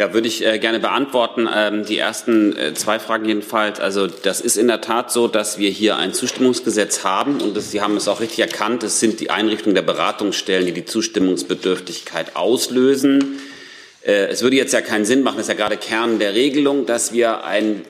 [0.00, 1.46] Ja, würde ich äh, gerne beantworten.
[1.54, 3.80] Ähm, die ersten äh, zwei Fragen jedenfalls.
[3.80, 7.70] Also das ist in der Tat so, dass wir hier ein Zustimmungsgesetz haben und das,
[7.70, 8.82] Sie haben es auch richtig erkannt.
[8.82, 13.42] Es sind die Einrichtungen der Beratungsstellen, die die Zustimmungsbedürftigkeit auslösen.
[14.02, 16.86] Äh, es würde jetzt ja keinen Sinn machen, das ist ja gerade Kern der Regelung,
[16.86, 17.82] dass wir ein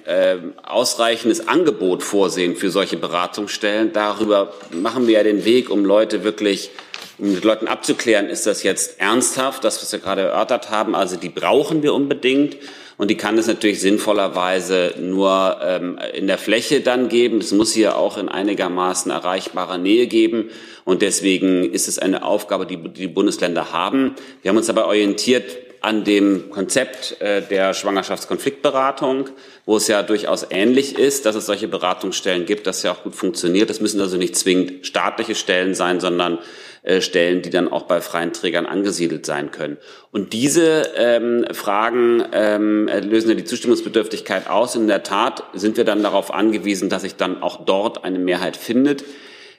[0.64, 3.92] ausreichendes Angebot vorsehen für solche Beratungsstellen.
[3.92, 6.72] Darüber machen wir ja den Weg, um Leute wirklich
[7.20, 10.94] mit Leuten abzuklären, ist das jetzt ernsthaft, das, was wir gerade erörtert haben.
[10.94, 12.56] Also die brauchen wir unbedingt.
[12.96, 17.38] Und die kann es natürlich sinnvollerweise nur ähm, in der Fläche dann geben.
[17.38, 20.50] Es muss hier auch in einigermaßen erreichbarer Nähe geben.
[20.84, 24.16] Und deswegen ist es eine Aufgabe, die die Bundesländer haben.
[24.42, 25.44] Wir haben uns dabei orientiert
[25.80, 29.30] an dem Konzept äh, der Schwangerschaftskonfliktberatung,
[29.64, 33.14] wo es ja durchaus ähnlich ist, dass es solche Beratungsstellen gibt, das ja auch gut
[33.14, 33.70] funktioniert.
[33.70, 36.38] Das müssen also nicht zwingend staatliche Stellen sein, sondern
[36.82, 39.76] äh, Stellen, die dann auch bei freien Trägern angesiedelt sein können.
[40.12, 44.76] Und diese ähm, Fragen ähm, lösen ja die Zustimmungsbedürftigkeit aus.
[44.76, 48.56] In der Tat sind wir dann darauf angewiesen, dass sich dann auch dort eine Mehrheit
[48.56, 49.04] findet.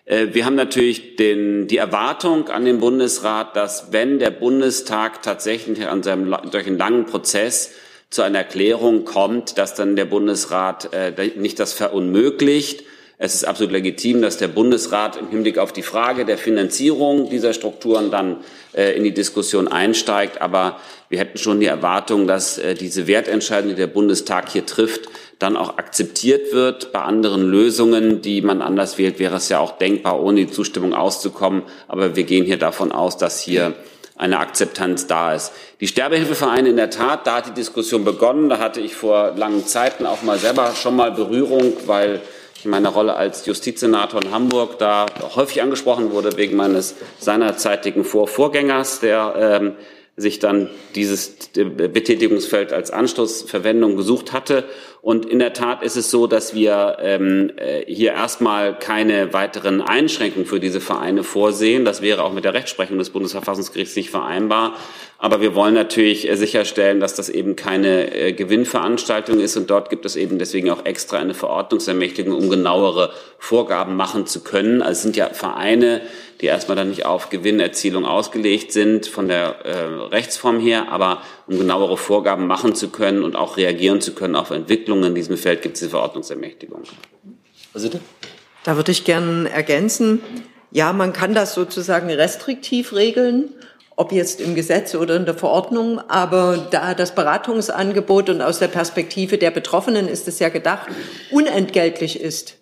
[0.06, 5.88] Äh, wir haben natürlich den, die Erwartung an den Bundesrat, dass wenn der Bundestag tatsächlich
[5.88, 7.72] an seinem, durch einen langen Prozess
[8.10, 12.84] zu einer Erklärung kommt, dass dann der Bundesrat äh, nicht das verunmöglicht,
[13.24, 17.54] es ist absolut legitim, dass der Bundesrat im Hinblick auf die Frage der Finanzierung dieser
[17.54, 18.38] Strukturen dann
[18.74, 20.42] äh, in die Diskussion einsteigt.
[20.42, 25.02] Aber wir hätten schon die Erwartung, dass äh, diese Wertentscheidung, die der Bundestag hier trifft,
[25.38, 26.92] dann auch akzeptiert wird.
[26.94, 30.96] Bei anderen Lösungen, die man anders wählt, wäre es ja auch denkbar, ohne die Zustimmung
[30.96, 31.62] auszukommen.
[31.88, 33.76] Aber wir gehen hier davon aus, dass hier
[34.16, 35.52] eine Akzeptanz da ist.
[35.80, 38.50] Die Sterbehilfevereine in der Tat, da hat die Diskussion begonnen.
[38.50, 42.22] Da hatte ich vor langen Zeiten auch mal selber schon mal Berührung, weil
[42.62, 48.04] ich in meiner Rolle als Justizsenator in Hamburg da häufig angesprochen wurde wegen meines seinerzeitigen
[48.04, 49.74] Vorvorgängers, der ähm,
[50.15, 54.65] sich dann dieses Betätigungsfeld als Anschlussverwendung gesucht hatte.
[55.02, 59.82] Und in der Tat ist es so, dass wir ähm, äh, hier erstmal keine weiteren
[59.82, 61.84] Einschränkungen für diese Vereine vorsehen.
[61.86, 64.76] Das wäre auch mit der Rechtsprechung des Bundesverfassungsgerichts nicht vereinbar.
[65.24, 69.56] Aber wir wollen natürlich äh, sicherstellen, dass das eben keine äh, Gewinnveranstaltung ist.
[69.56, 74.44] Und dort gibt es eben deswegen auch extra eine Verordnungsermächtigung, um genauere Vorgaben machen zu
[74.44, 74.82] können.
[74.82, 76.02] Also es sind ja Vereine,
[76.42, 81.60] die erstmal dann nicht auf Gewinnerzielung ausgelegt sind von der äh, Rechtsform her, aber um
[81.60, 85.62] genauere Vorgaben machen zu können und auch reagieren zu können auf Entwicklungen in diesem Feld
[85.62, 86.82] gibt es diese Verordnungsermächtigung.
[88.64, 90.24] Da würde ich gerne ergänzen.
[90.72, 93.54] Ja, man kann das sozusagen restriktiv regeln
[94.02, 98.68] ob jetzt im Gesetz oder in der Verordnung, aber da das Beratungsangebot und aus der
[98.68, 100.88] Perspektive der Betroffenen ist es ja gedacht,
[101.30, 102.56] unentgeltlich ist.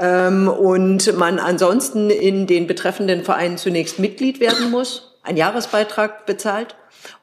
[0.00, 6.74] Ähm, und man ansonsten in den betreffenden Vereinen zunächst Mitglied werden muss, einen Jahresbeitrag bezahlt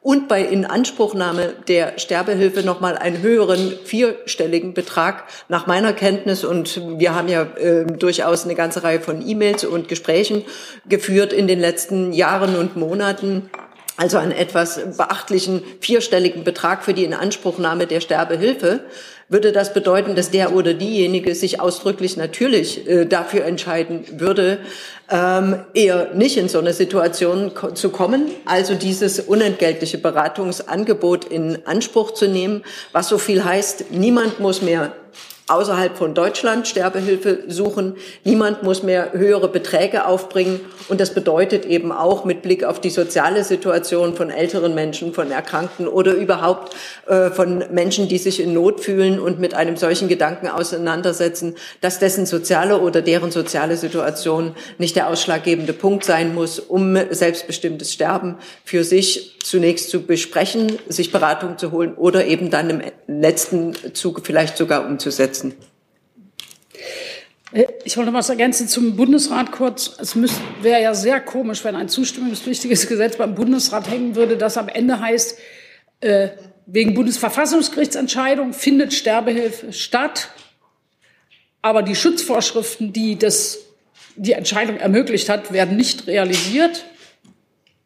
[0.01, 6.43] und bei Inanspruchnahme der Sterbehilfe nochmal einen höheren vierstelligen Betrag nach meiner Kenntnis.
[6.43, 10.43] Und wir haben ja äh, durchaus eine ganze Reihe von E-Mails und Gesprächen
[10.89, 13.51] geführt in den letzten Jahren und Monaten.
[13.95, 18.79] Also einen etwas beachtlichen vierstelligen Betrag für die Inanspruchnahme der Sterbehilfe.
[19.29, 24.57] Würde das bedeuten, dass der oder diejenige sich ausdrücklich natürlich äh, dafür entscheiden würde,
[25.11, 31.59] ähm, eher nicht in so eine Situation ko zu kommen, also dieses unentgeltliche Beratungsangebot in
[31.65, 34.93] Anspruch zu nehmen, was so viel heißt, niemand muss mehr
[35.47, 37.95] außerhalb von Deutschland Sterbehilfe suchen.
[38.23, 40.61] Niemand muss mehr höhere Beträge aufbringen.
[40.87, 45.31] Und das bedeutet eben auch mit Blick auf die soziale Situation von älteren Menschen, von
[45.31, 46.75] Erkrankten oder überhaupt
[47.07, 51.99] äh, von Menschen, die sich in Not fühlen und mit einem solchen Gedanken auseinandersetzen, dass
[51.99, 58.37] dessen soziale oder deren soziale Situation nicht der ausschlaggebende Punkt sein muss, um selbstbestimmtes Sterben
[58.63, 64.21] für sich zunächst zu besprechen, sich Beratung zu holen oder eben dann im letzten Zug
[64.23, 65.30] vielleicht sogar umzusetzen.
[67.51, 69.97] Äh, ich wollte noch was ergänzen zum Bundesrat kurz.
[69.99, 70.15] Es
[70.61, 74.99] wäre ja sehr komisch, wenn ein zustimmungspflichtiges Gesetz beim Bundesrat hängen würde, das am Ende
[74.99, 75.37] heißt,
[76.01, 76.29] äh,
[76.65, 80.29] wegen Bundesverfassungsgerichtsentscheidung findet Sterbehilfe statt,
[81.61, 83.59] aber die Schutzvorschriften, die das,
[84.15, 86.85] die Entscheidung ermöglicht hat, werden nicht realisiert.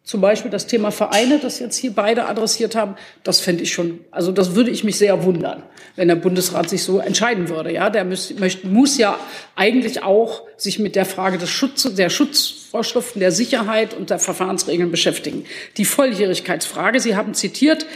[0.06, 4.02] Zum Beispiel das Thema Vereine, das jetzt hier beide adressiert haben, das fände ich schon,
[4.12, 5.64] also das würde ich mich sehr wundern,
[5.96, 7.74] wenn der Bundesrat sich so entscheiden würde.
[7.74, 8.32] Ja, der muss,
[8.64, 9.20] muss ja
[9.56, 14.92] eigentlich auch sich mit der Frage des Schutzes, der Schutzvorschriften, der Sicherheit und der Verfahrensregeln
[14.92, 15.44] beschäftigen.
[15.78, 17.88] Die Volljährigkeitsfrage, Sie haben zitiert,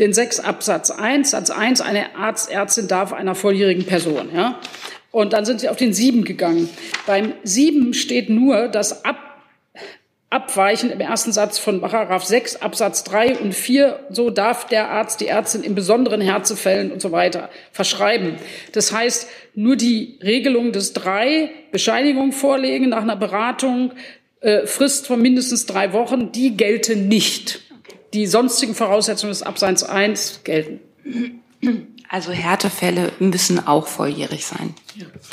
[0.00, 4.58] den 6 Absatz 1, Satz 1, eine Arzt, Ärztin darf einer volljährigen Person, ja.
[5.12, 6.68] Und dann sind Sie auf den 7 gegangen.
[7.06, 9.31] Beim 7 steht nur, dass ab
[10.32, 15.20] abweichend im ersten Satz von Paragraph 6 Absatz 3 und 4, so darf der Arzt
[15.20, 18.36] die Ärztin in besonderen Härtefällen und so weiter verschreiben.
[18.72, 23.92] Das heißt, nur die Regelung des 3, Bescheinigung vorlegen nach einer Beratung,
[24.40, 27.60] äh, Frist von mindestens drei Wochen, die gelten nicht.
[28.14, 30.80] Die sonstigen Voraussetzungen des Abseits 1 gelten.
[32.12, 34.74] Also Härtefälle müssen auch volljährig sein.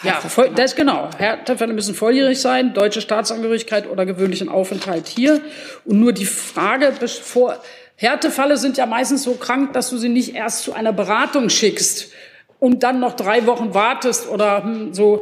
[0.02, 1.10] Ja, das, voll, das genau.
[1.18, 5.42] Härtefälle müssen volljährig sein, deutsche Staatsangehörigkeit oder gewöhnlichen Aufenthalt hier.
[5.84, 7.62] Und nur die Frage vor
[7.98, 12.13] Härtefälle sind ja meistens so krank, dass du sie nicht erst zu einer Beratung schickst
[12.60, 15.22] und dann noch drei Wochen wartest oder hm, so.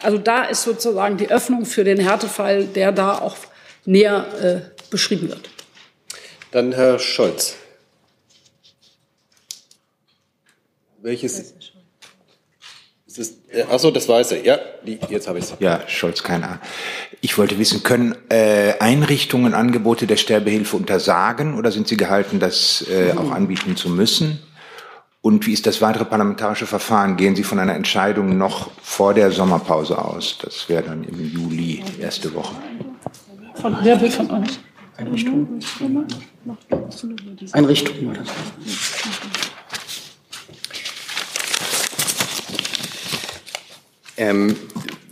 [0.00, 3.36] Also da ist sozusagen die Öffnung für den Härtefall, der da auch
[3.84, 5.48] näher äh, beschrieben wird.
[6.50, 7.56] Dann Herr Scholz.
[11.02, 11.54] Welches?
[13.06, 14.44] Ist es, äh, achso, das Weiße.
[14.44, 15.54] Ja, die, jetzt habe ich es.
[15.60, 16.60] Ja, Scholz, keine Ahnung.
[17.20, 22.84] Ich wollte wissen, können äh, Einrichtungen Angebote der Sterbehilfe untersagen oder sind sie gehalten, das
[22.90, 24.40] äh, auch anbieten zu müssen?
[25.20, 27.16] Und wie ist das weitere parlamentarische Verfahren?
[27.16, 30.38] Gehen Sie von einer Entscheidung noch vor der Sommerpause aus?
[30.40, 32.54] Das wäre dann im Juli, erste Woche.
[33.56, 34.60] Von, wer will von euch?
[34.96, 35.60] Einrichtung.
[37.52, 38.16] Einrichtung.
[44.18, 44.56] Ähm,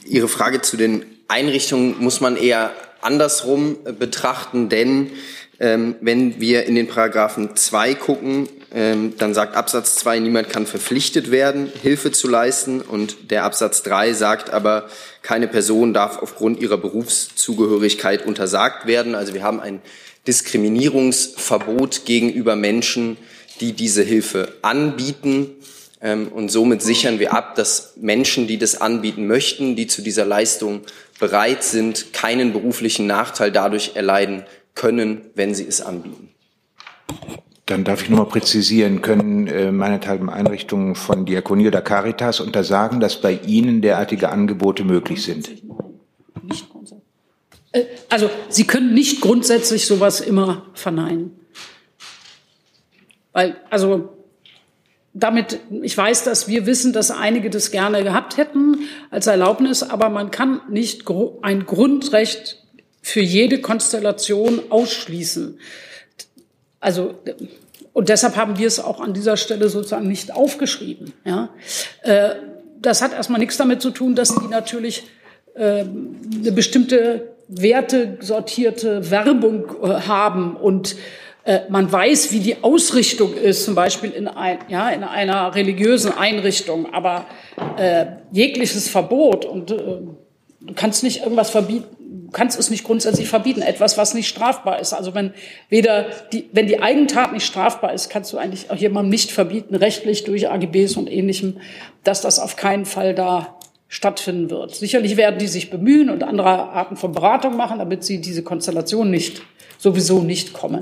[0.05, 5.13] Ihre Frage zu den Einrichtungen muss man eher andersrum äh, betrachten, denn
[5.59, 10.67] ähm, wenn wir in den Paragraphen 2 gucken, ähm, dann sagt Absatz 2, niemand kann
[10.67, 12.83] verpflichtet werden, Hilfe zu leisten.
[12.83, 14.89] Und der Absatz 3 sagt aber,
[15.23, 19.15] keine Person darf aufgrund ihrer Berufszugehörigkeit untersagt werden.
[19.15, 19.81] Also wir haben ein
[20.27, 23.17] Diskriminierungsverbot gegenüber Menschen,
[23.61, 25.53] die diese Hilfe anbieten.
[26.01, 30.27] Ähm, und somit sichern wir ab, dass Menschen, die das anbieten möchten, die zu dieser
[30.27, 30.83] Leistung
[31.19, 34.45] bereit sind, keinen beruflichen Nachteil dadurch erleiden
[34.75, 36.29] können, wenn sie es anbieten.
[37.65, 43.21] Dann darf ich nochmal präzisieren, können äh, meinethalben Einrichtungen von Diakonie oder Caritas untersagen, dass
[43.21, 45.51] bei Ihnen derartige Angebote möglich sind?
[47.73, 51.33] Äh, also Sie können nicht grundsätzlich sowas immer verneinen.
[53.33, 54.16] Weil, also
[55.19, 60.11] damit, ich weiß, dass wir wissen, dass einige das gerne gehabt hätten als Erlaubnis, aber
[60.11, 61.05] man kann nicht
[61.41, 62.63] ein Grundrecht
[63.01, 65.59] für jede Konstellation ausschließen.
[66.81, 67.15] Also,
[67.95, 71.15] und deshalb haben wir es auch an dieser Stelle sozusagen nicht aufgeschrieben.
[71.25, 71.49] Ja?
[72.03, 72.35] Äh,
[72.83, 75.05] das hat erstmal nichts damit zu tun, dass die natürlich
[75.55, 80.97] äh, eine bestimmte wertesortierte Werbung äh, haben und
[81.69, 86.93] man weiß, wie die Ausrichtung ist, zum Beispiel in, ein, ja, in einer religiösen Einrichtung,
[86.93, 87.27] aber
[87.77, 91.87] äh, jegliches Verbot und äh, du kannst nicht irgendwas verbieten,
[92.27, 94.93] du kannst es nicht grundsätzlich verbieten, etwas, was nicht strafbar ist.
[94.93, 95.33] Also wenn
[95.69, 99.75] weder die, wenn die Eigentat nicht strafbar ist, kannst du eigentlich auch jemandem nicht verbieten,
[99.77, 101.59] rechtlich durch AGBs und ähnlichem,
[102.03, 103.57] dass das auf keinen Fall da
[103.89, 104.75] stattfinden wird.
[104.75, 109.11] Sicherlich werden die sich bemühen und andere Arten von Beratung machen, damit sie diese Konstellation
[109.11, 109.43] nicht,
[109.79, 110.81] sowieso nicht kommen.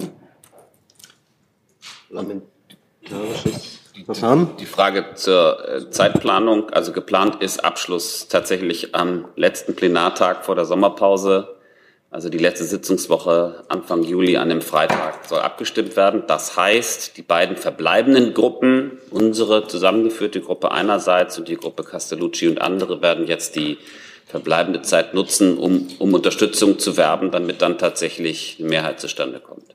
[4.58, 10.64] Die Frage zur äh, Zeitplanung, also geplant ist Abschluss tatsächlich am letzten Plenartag vor der
[10.64, 11.48] Sommerpause.
[12.10, 16.22] Also die letzte Sitzungswoche Anfang Juli an dem Freitag soll abgestimmt werden.
[16.28, 22.60] Das heißt, die beiden verbleibenden Gruppen, unsere zusammengeführte Gruppe einerseits und die Gruppe Castellucci und
[22.60, 23.78] andere, werden jetzt die
[24.26, 29.73] verbleibende Zeit nutzen, um, um Unterstützung zu werben, damit dann tatsächlich eine Mehrheit zustande kommt.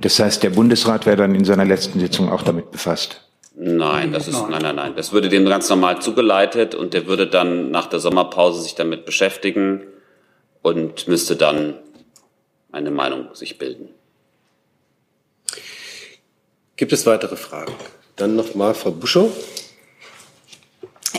[0.00, 3.22] Das heißt, der Bundesrat wäre dann in seiner letzten Sitzung auch damit befasst?
[3.54, 4.92] Nein, das ist, nein, nein, nein.
[4.94, 9.04] Das würde dem ganz normal zugeleitet und der würde dann nach der Sommerpause sich damit
[9.04, 9.82] beschäftigen
[10.62, 11.74] und müsste dann
[12.70, 13.88] eine Meinung sich bilden.
[16.76, 17.72] Gibt es weitere Fragen?
[18.14, 19.32] Dann nochmal Frau Buschow.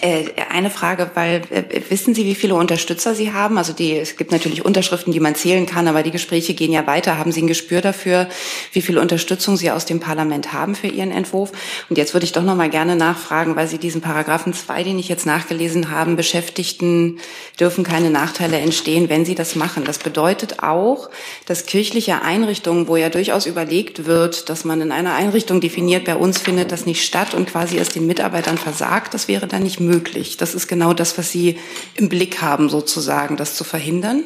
[0.01, 3.57] Äh, eine Frage, weil äh, wissen Sie, wie viele Unterstützer Sie haben?
[3.57, 6.85] Also die, es gibt natürlich Unterschriften, die man zählen kann, aber die Gespräche gehen ja
[6.85, 7.17] weiter.
[7.17, 8.29] Haben Sie ein Gespür dafür,
[8.71, 11.51] wie viel Unterstützung Sie aus dem Parlament haben für Ihren Entwurf?
[11.89, 14.99] Und jetzt würde ich doch noch mal gerne nachfragen, weil Sie diesen Paragraphen 2, den
[14.99, 17.19] ich jetzt nachgelesen habe, Beschäftigten
[17.59, 19.83] dürfen keine Nachteile entstehen, wenn sie das machen.
[19.85, 21.09] Das bedeutet auch,
[21.45, 26.15] dass kirchliche Einrichtungen, wo ja durchaus überlegt wird, dass man in einer Einrichtung definiert, bei
[26.15, 29.78] uns findet das nicht statt und quasi es den Mitarbeitern versagt, das wäre dann nicht
[29.79, 30.37] möglich.
[30.37, 31.57] Das ist genau das, was Sie
[31.95, 34.23] im Blick haben, sozusagen, das zu verhindern.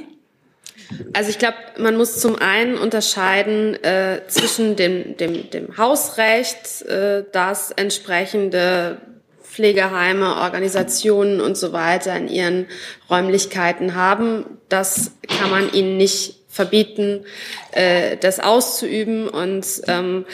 [1.13, 7.23] Also ich glaube, man muss zum einen unterscheiden äh, zwischen dem, dem, dem Hausrecht, äh,
[7.31, 9.01] das entsprechende
[9.43, 12.67] Pflegeheime, Organisationen und so weiter in ihren
[13.09, 14.45] Räumlichkeiten haben.
[14.67, 17.25] Das kann man ihnen nicht verbieten,
[17.71, 20.25] äh, das auszuüben und ähm,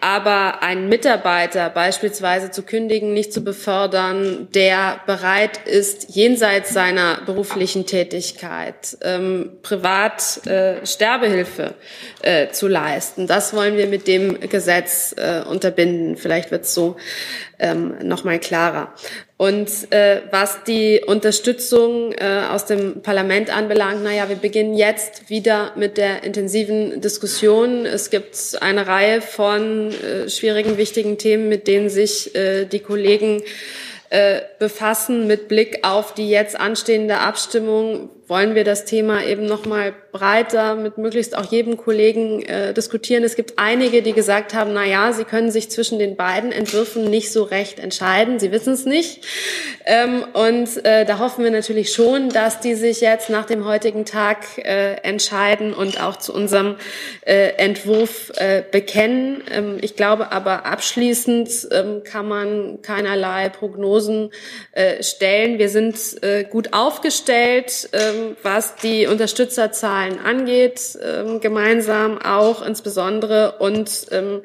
[0.00, 7.86] aber einen Mitarbeiter beispielsweise zu kündigen, nicht zu befördern, der bereit ist, jenseits seiner beruflichen
[7.86, 11.74] Tätigkeit ähm, privat äh, Sterbehilfe
[12.22, 13.28] äh, zu leisten.
[13.28, 16.16] Das wollen wir mit dem Gesetz äh, unterbinden.
[16.16, 16.96] Vielleicht wird es so
[17.60, 18.94] ähm, noch mal klarer.
[19.38, 25.70] Und äh, was die Unterstützung äh, aus dem Parlament anbelangt, naja, wir beginnen jetzt wieder
[25.76, 27.86] mit der intensiven Diskussion.
[27.86, 33.44] Es gibt eine Reihe von äh, schwierigen, wichtigen Themen, mit denen sich äh, die Kollegen
[34.10, 39.64] äh, befassen mit Blick auf die jetzt anstehende Abstimmung wollen wir das Thema eben noch
[39.64, 43.24] mal breiter mit möglichst auch jedem Kollegen äh, diskutieren.
[43.24, 47.04] Es gibt einige, die gesagt haben, na ja, sie können sich zwischen den beiden Entwürfen
[47.04, 48.38] nicht so recht entscheiden.
[48.38, 49.24] Sie wissen es nicht.
[49.86, 54.04] Ähm, und äh, da hoffen wir natürlich schon, dass die sich jetzt nach dem heutigen
[54.04, 56.76] Tag äh, entscheiden und auch zu unserem
[57.24, 59.42] äh, Entwurf äh, bekennen.
[59.50, 64.30] Ähm, ich glaube aber abschließend ähm, kann man keinerlei Prognosen
[64.72, 65.58] äh, stellen.
[65.58, 67.88] Wir sind äh, gut aufgestellt.
[67.92, 74.42] Ähm, was die Unterstützerzahlen angeht, ähm, gemeinsam auch insbesondere und ähm,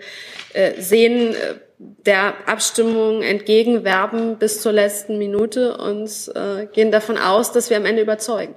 [0.54, 7.52] äh, sehen äh, der Abstimmung entgegenwerben bis zur letzten Minute und äh, gehen davon aus,
[7.52, 8.56] dass wir am Ende überzeugen.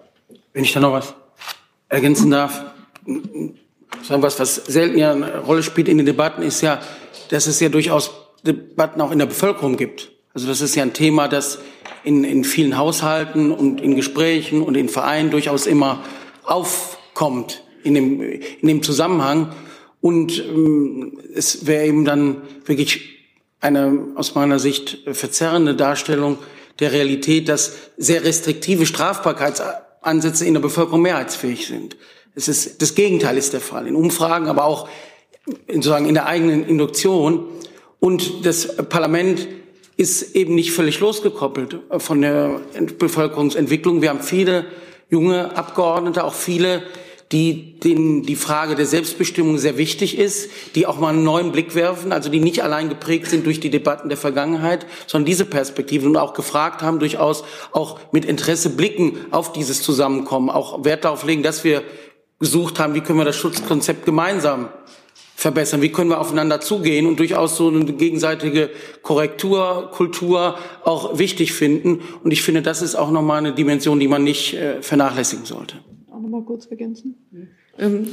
[0.53, 1.15] Wenn ich da noch was
[1.89, 2.65] ergänzen darf,
[4.03, 6.81] sagen was, was selten ja eine Rolle spielt in den Debatten, ist ja,
[7.31, 8.11] dass es ja durchaus
[8.43, 10.13] Debatten auch in der Bevölkerung gibt.
[10.35, 11.59] Also das ist ja ein Thema, das
[12.07, 16.05] in, in vielen Haushalten und in Gesprächen und in Vereinen durchaus immer
[16.45, 19.53] aufkommt in dem, in dem Zusammenhang.
[20.01, 23.17] Und ähm, es wäre eben dann wirklich
[23.61, 26.39] eine aus meiner Sicht verzerrende Darstellung
[26.79, 31.97] der Realität, dass sehr restriktive Strafbarkeitsansätze in der Bevölkerung mehrheitsfähig sind.
[32.37, 33.89] Es ist, das Gegenteil ist der Fall.
[33.89, 34.89] In Umfragen, aber auch
[35.67, 37.47] in, sozusagen in der eigenen Induktion.
[37.99, 39.49] Und das Parlament
[39.97, 42.61] ist eben nicht völlig losgekoppelt von der
[42.99, 44.03] Bevölkerungsentwicklung.
[44.03, 44.67] Wir haben viele
[45.09, 46.83] junge Abgeordnete, auch viele,
[47.33, 51.75] die denen die Frage der Selbstbestimmung sehr wichtig ist, die auch mal einen neuen Blick
[51.75, 56.11] werfen, also die nicht allein geprägt sind durch die Debatten der Vergangenheit, sondern diese Perspektiven
[56.11, 57.43] und auch gefragt haben, durchaus
[57.73, 61.83] auch mit Interesse blicken auf dieses Zusammenkommen, auch Wert darauf legen, dass wir
[62.39, 64.69] gesucht haben, wie können wir das Schutzkonzept gemeinsam
[65.37, 68.71] verbessern, wie können wir aufeinander zugehen und durchaus so eine gegenseitige
[69.03, 72.01] Korrekturkultur auch wichtig finden.
[72.25, 75.77] Und ich finde, das ist auch nochmal eine Dimension, die man nicht äh, vernachlässigen sollte
[76.17, 77.15] auch noch mal kurz ergänzen?
[77.79, 78.09] Ähm,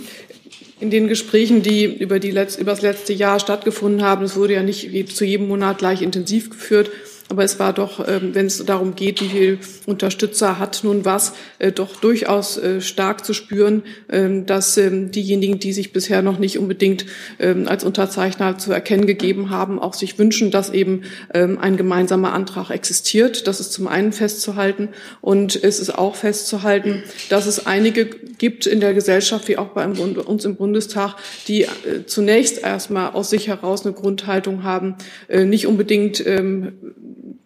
[0.79, 4.53] in den Gesprächen, die über, die Letz-, über das letzte Jahr stattgefunden haben, es wurde
[4.53, 6.91] ja nicht zu jedem Monat gleich intensiv geführt,
[7.29, 11.33] aber es war doch, ähm, wenn es darum geht, wie viel Unterstützer hat nun was,
[11.59, 16.39] äh, doch durchaus äh, stark zu spüren, ähm, dass ähm, diejenigen, die sich bisher noch
[16.39, 17.05] nicht unbedingt
[17.39, 21.01] als Unterzeichner zu erkennen gegeben haben, auch sich wünschen, dass eben
[21.33, 23.47] ein gemeinsamer Antrag existiert.
[23.47, 24.89] Das ist zum einen festzuhalten.
[25.21, 29.85] Und es ist auch festzuhalten, dass es einige gibt in der Gesellschaft, wie auch bei
[29.87, 31.15] uns im Bundestag,
[31.47, 34.95] die äh, zunächst erstmal aus sich heraus eine Grundhaltung haben,
[35.29, 36.23] nicht unbedingt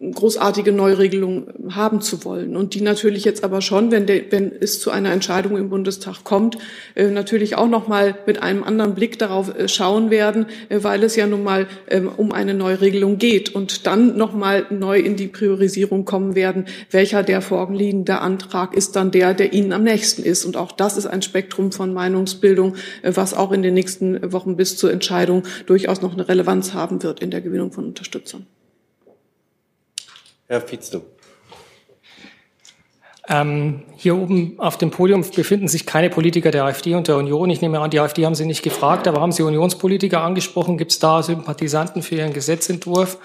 [0.00, 2.56] großartige Neuregelungen haben zu wollen.
[2.56, 6.24] Und die natürlich jetzt aber schon, wenn, der, wenn es zu einer Entscheidung im Bundestag
[6.24, 6.56] kommt,
[6.94, 11.02] äh, natürlich auch noch mal mit einem anderen Blick darauf äh, schauen werden, äh, weil
[11.02, 15.16] es ja nun mal ähm, um eine Neuregelung geht und dann noch mal neu in
[15.16, 20.22] die Priorisierung kommen werden, welcher der vorliegende Antrag ist dann der, der Ihnen am nächsten
[20.22, 20.44] ist.
[20.44, 24.56] Und auch das ist ein Spektrum von Meinungsbildung, äh, was auch in den nächsten Wochen
[24.56, 28.46] bis zur Entscheidung durchaus noch eine Relevanz haben wird in der Gewinnung von Unterstützern.
[30.48, 31.02] Herr Vizdu.
[33.28, 37.50] Ähm, hier oben auf dem Podium befinden sich keine Politiker der AfD und der Union.
[37.50, 40.78] Ich nehme an, die AfD haben Sie nicht gefragt, aber haben Sie Unionspolitiker angesprochen?
[40.78, 43.18] Gibt es da Sympathisanten für Ihren Gesetzentwurf?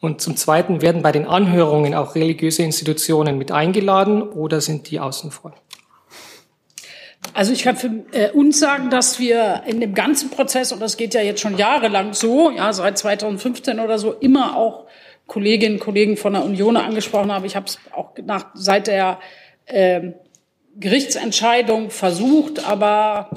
[0.00, 4.98] Und zum Zweiten, werden bei den Anhörungen auch religiöse Institutionen mit eingeladen oder sind die
[4.98, 5.54] außen vor?
[7.34, 10.96] Also ich kann für äh, uns sagen, dass wir in dem ganzen Prozess, und das
[10.96, 14.86] geht ja jetzt schon jahrelang so, ja, seit 2015 oder so, immer auch
[15.32, 17.46] Kolleginnen und Kollegen von der Union angesprochen habe.
[17.46, 19.18] Ich habe es auch nach, seit der
[19.64, 20.10] äh,
[20.78, 23.30] Gerichtsentscheidung versucht, aber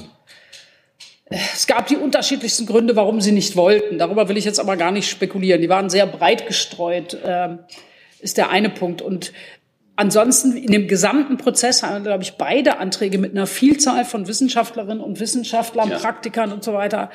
[1.29, 3.97] äh, es gab die unterschiedlichsten Gründe, warum sie nicht wollten.
[3.97, 5.61] Darüber will ich jetzt aber gar nicht spekulieren.
[5.61, 7.55] Die waren sehr breit gestreut, äh,
[8.19, 9.01] ist der eine Punkt.
[9.01, 9.31] Und
[9.97, 14.99] Ansonsten in dem gesamten Prozess haben, glaube ich, beide Anträge mit einer Vielzahl von Wissenschaftlerinnen
[14.99, 15.97] und Wissenschaftlern, ja.
[15.97, 17.11] Praktikern und so weiter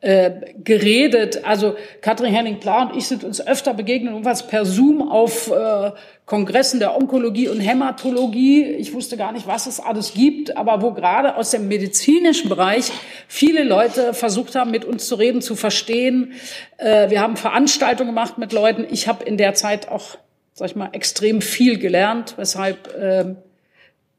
[0.00, 0.30] äh,
[0.64, 1.44] geredet.
[1.44, 5.90] Also Katrin Henning-Pla und ich sind uns öfter begegnet, irgendwas per Zoom auf äh,
[6.24, 8.64] Kongressen der Onkologie und Hämatologie.
[8.64, 12.90] Ich wusste gar nicht, was es alles gibt, aber wo gerade aus dem medizinischen Bereich
[13.28, 16.32] viele Leute versucht haben, mit uns zu reden, zu verstehen.
[16.78, 18.86] Äh, wir haben Veranstaltungen gemacht mit Leuten.
[18.90, 20.16] Ich habe in der Zeit auch
[20.54, 23.36] sag ich mal, extrem viel gelernt, weshalb ähm,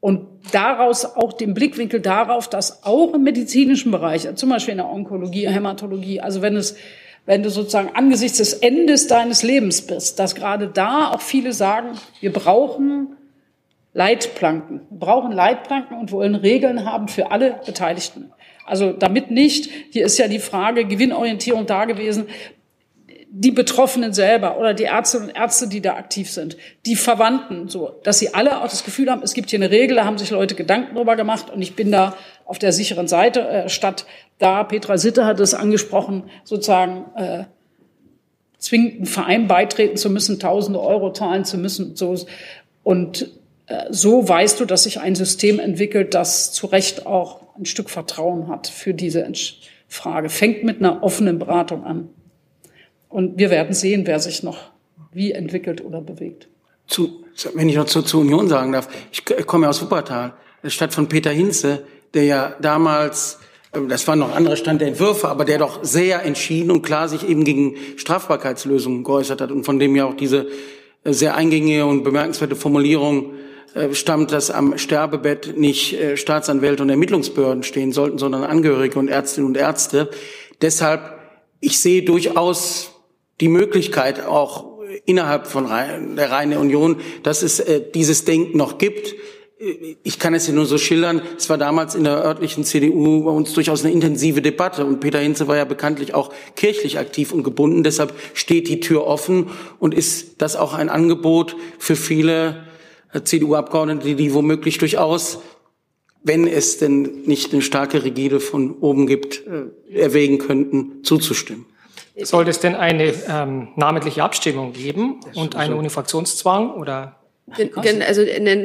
[0.00, 4.90] und daraus auch den Blickwinkel darauf, dass auch im medizinischen Bereich, zum Beispiel in der
[4.90, 6.76] Onkologie, Hämatologie, also wenn es
[7.26, 11.92] wenn du sozusagen angesichts des Endes deines Lebens bist, dass gerade da auch viele sagen,
[12.20, 13.16] wir brauchen
[13.94, 18.30] Leitplanken, wir brauchen Leitplanken und wollen Regeln haben für alle Beteiligten.
[18.66, 22.26] Also damit nicht, hier ist ja die Frage Gewinnorientierung da gewesen,
[23.36, 26.56] die Betroffenen selber oder die Ärztinnen und Ärzte, die da aktiv sind,
[26.86, 29.96] die Verwandten, so, dass sie alle auch das Gefühl haben, es gibt hier eine Regel,
[29.96, 33.40] da haben sich Leute Gedanken drüber gemacht und ich bin da auf der sicheren Seite,
[33.40, 34.06] äh, statt
[34.38, 37.44] da, Petra Sitte hat es angesprochen, sozusagen äh,
[38.58, 41.96] zwingend einen Verein beitreten zu müssen, tausende Euro zahlen zu müssen.
[41.96, 42.16] So.
[42.84, 43.32] Und
[43.66, 47.90] äh, so weißt du, dass sich ein System entwickelt, das zu Recht auch ein Stück
[47.90, 49.26] Vertrauen hat für diese
[49.88, 50.28] Frage.
[50.28, 52.10] Fängt mit einer offenen Beratung an.
[53.14, 54.58] Und wir werden sehen, wer sich noch
[55.12, 56.48] wie entwickelt oder bewegt.
[56.88, 57.22] Zu,
[57.54, 60.32] wenn ich noch zur, zur Union sagen darf, ich komme aus Wuppertal,
[60.64, 63.38] der Stadt von Peter Hinze, der ja damals,
[63.72, 67.08] ähm, das waren noch andere Stand der Entwürfe, aber der doch sehr entschieden und klar
[67.08, 70.48] sich eben gegen Strafbarkeitslösungen geäußert hat und von dem ja auch diese
[71.04, 73.34] äh, sehr eingängige und bemerkenswerte Formulierung
[73.74, 79.06] äh, stammt, dass am Sterbebett nicht äh, Staatsanwälte und Ermittlungsbehörden stehen sollten, sondern Angehörige und
[79.06, 80.10] Ärztinnen und Ärzte.
[80.60, 81.16] Deshalb,
[81.60, 82.90] ich sehe durchaus
[83.40, 84.74] die Möglichkeit auch
[85.06, 85.66] innerhalb von
[86.16, 89.14] der Reine Union, dass es äh, dieses Denken noch gibt.
[90.02, 93.30] ich kann es ja nur so schildern, es war damals in der örtlichen CDU bei
[93.30, 97.44] uns durchaus eine intensive Debatte und Peter Hinze war ja bekanntlich auch kirchlich aktiv und
[97.44, 97.82] gebunden.
[97.82, 102.64] Deshalb steht die Tür offen und ist das auch ein Angebot für viele
[103.12, 105.38] äh, CDU-Abgeordnete, die womöglich durchaus,
[106.22, 111.66] wenn es denn nicht eine starke Rigide von oben gibt, äh, erwägen könnten, zuzustimmen.
[112.22, 117.16] Sollte es denn eine ähm, namentliche Abstimmung geben und einen Unifraktionszwang oder
[118.06, 118.22] also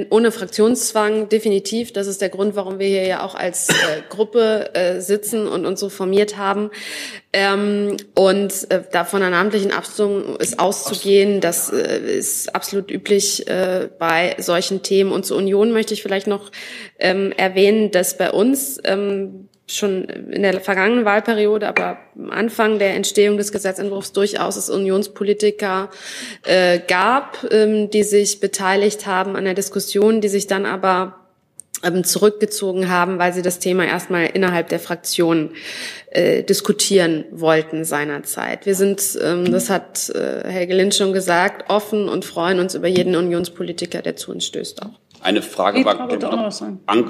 [0.09, 1.91] ohne Fraktionszwang definitiv.
[1.91, 3.73] Das ist der Grund, warum wir hier ja auch als äh,
[4.07, 6.71] Gruppe äh, sitzen und uns so formiert haben.
[7.33, 13.47] Ähm, und äh, da von einer namentlichen Abstimmung ist auszugehen, das äh, ist absolut üblich
[13.47, 15.11] äh, bei solchen Themen.
[15.11, 16.49] Und zur Union möchte ich vielleicht noch
[16.99, 22.95] ähm, erwähnen, dass bei uns ähm, schon in der vergangenen Wahlperiode, aber am Anfang der
[22.95, 25.89] Entstehung des Gesetzentwurfs durchaus es Unionspolitiker
[26.43, 31.15] äh, gab, ähm, die sich beteiligt haben an der Diskussion, die sich dann aber
[31.83, 35.51] ähm, zurückgezogen haben, weil sie das Thema erstmal innerhalb der Fraktion
[36.11, 38.65] äh, diskutieren wollten seinerzeit.
[38.65, 42.87] Wir sind, ähm, das hat äh, Helge Lind schon gesagt, offen und freuen uns über
[42.87, 44.98] jeden Unionspolitiker, der zu uns stößt auch.
[45.21, 46.09] Eine Frage war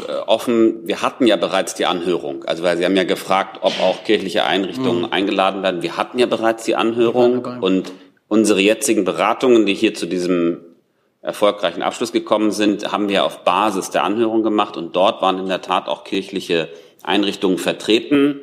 [0.07, 0.87] äh, offen.
[0.87, 2.43] Wir hatten ja bereits die Anhörung.
[2.45, 5.13] Also weil Sie haben ja gefragt, ob auch kirchliche Einrichtungen mhm.
[5.13, 5.81] eingeladen werden.
[5.81, 7.91] Wir hatten ja bereits die Anhörung und
[8.27, 10.61] unsere jetzigen Beratungen, die hier zu diesem
[11.21, 15.47] erfolgreichen Abschluss gekommen sind, haben wir auf Basis der Anhörung gemacht und dort waren in
[15.47, 16.69] der Tat auch kirchliche
[17.03, 18.39] Einrichtungen vertreten.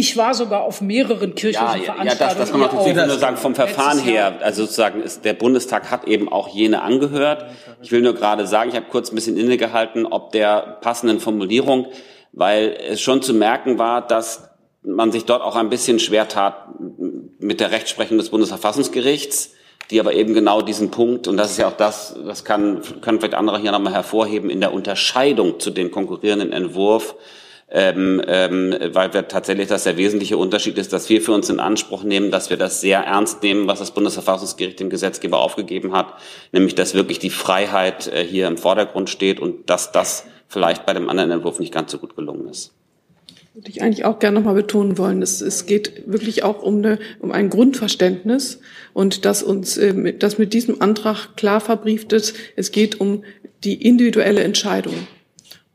[0.00, 2.08] Ich war sogar auf mehreren kirchlichen ja, Veranstaltungen.
[2.08, 5.34] Ja, das, das kann man natürlich nur sagen, vom Verfahren her, also sozusagen ist, der
[5.34, 7.44] Bundestag hat eben auch jene angehört.
[7.82, 11.88] Ich will nur gerade sagen, ich habe kurz ein bisschen innegehalten, ob der passenden Formulierung,
[12.32, 14.48] weil es schon zu merken war, dass
[14.82, 16.68] man sich dort auch ein bisschen schwer tat
[17.38, 19.52] mit der Rechtsprechung des Bundesverfassungsgerichts,
[19.90, 23.18] die aber eben genau diesen Punkt, und das ist ja auch das, das kann, können
[23.18, 27.16] vielleicht andere hier nochmal hervorheben, in der Unterscheidung zu dem konkurrierenden Entwurf,
[27.70, 31.60] ähm, ähm, weil wir tatsächlich das der wesentliche Unterschied ist, dass wir für uns in
[31.60, 36.14] Anspruch nehmen, dass wir das sehr ernst nehmen, was das Bundesverfassungsgericht dem Gesetzgeber aufgegeben hat,
[36.52, 40.94] nämlich dass wirklich die Freiheit äh, hier im Vordergrund steht und dass das vielleicht bei
[40.94, 42.72] dem anderen Entwurf nicht ganz so gut gelungen ist.
[43.54, 45.22] Würde ich eigentlich auch gerne nochmal betonen wollen.
[45.22, 48.60] Es, es geht wirklich auch um, eine, um ein Grundverständnis
[48.94, 53.22] und dass uns, äh, dass mit diesem Antrag klar verbrieft ist, es geht um
[53.62, 55.06] die individuelle Entscheidung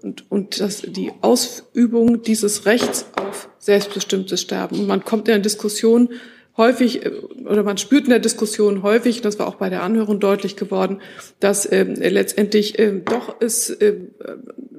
[0.05, 4.79] und, und das, die Ausübung dieses Rechts auf selbstbestimmtes Sterben.
[4.79, 6.09] Und man kommt in der Diskussion
[6.57, 7.09] häufig, äh,
[7.43, 11.01] oder man spürt in der Diskussion häufig, das war auch bei der Anhörung deutlich geworden,
[11.39, 13.95] dass äh, letztendlich äh, doch es äh,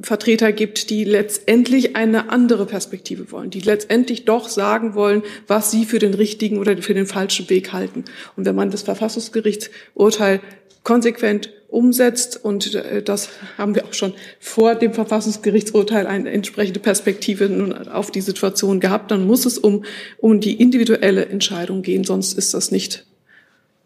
[0.01, 5.87] Vertreter gibt, die letztendlich eine andere Perspektive wollen, die letztendlich doch sagen wollen, was sie
[5.87, 8.05] für den richtigen oder für den falschen Weg halten.
[8.37, 10.41] Und wenn man das Verfassungsgerichtsurteil
[10.87, 12.43] konsequent umsetzt.
[12.43, 13.28] Und äh, das
[13.59, 19.11] haben wir auch schon vor dem Verfassungsgerichtsurteil eine entsprechende Perspektive auf die Situation gehabt.
[19.11, 19.84] Dann muss es um,
[20.18, 23.05] um die individuelle Entscheidung gehen, sonst ist das nicht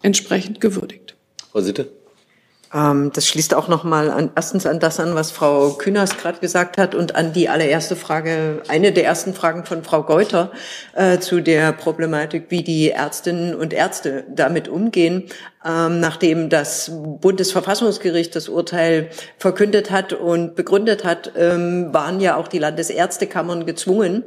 [0.03, 1.16] entsprechend gewürdigt.
[1.51, 1.88] Frau Sitte?
[2.72, 6.38] Ähm, das schließt auch noch mal an, erstens an das an, was Frau Kühners gerade
[6.38, 10.53] gesagt hat und an die allererste Frage, eine der ersten Fragen von Frau Geuter
[10.94, 15.24] äh, zu der Problematik, wie die Ärztinnen und Ärzte damit umgehen
[15.63, 16.91] ähm, nachdem das
[17.21, 24.25] Bundesverfassungsgericht das Urteil verkündet hat und begründet hat, ähm, waren ja auch die Landesärztekammern gezwungen,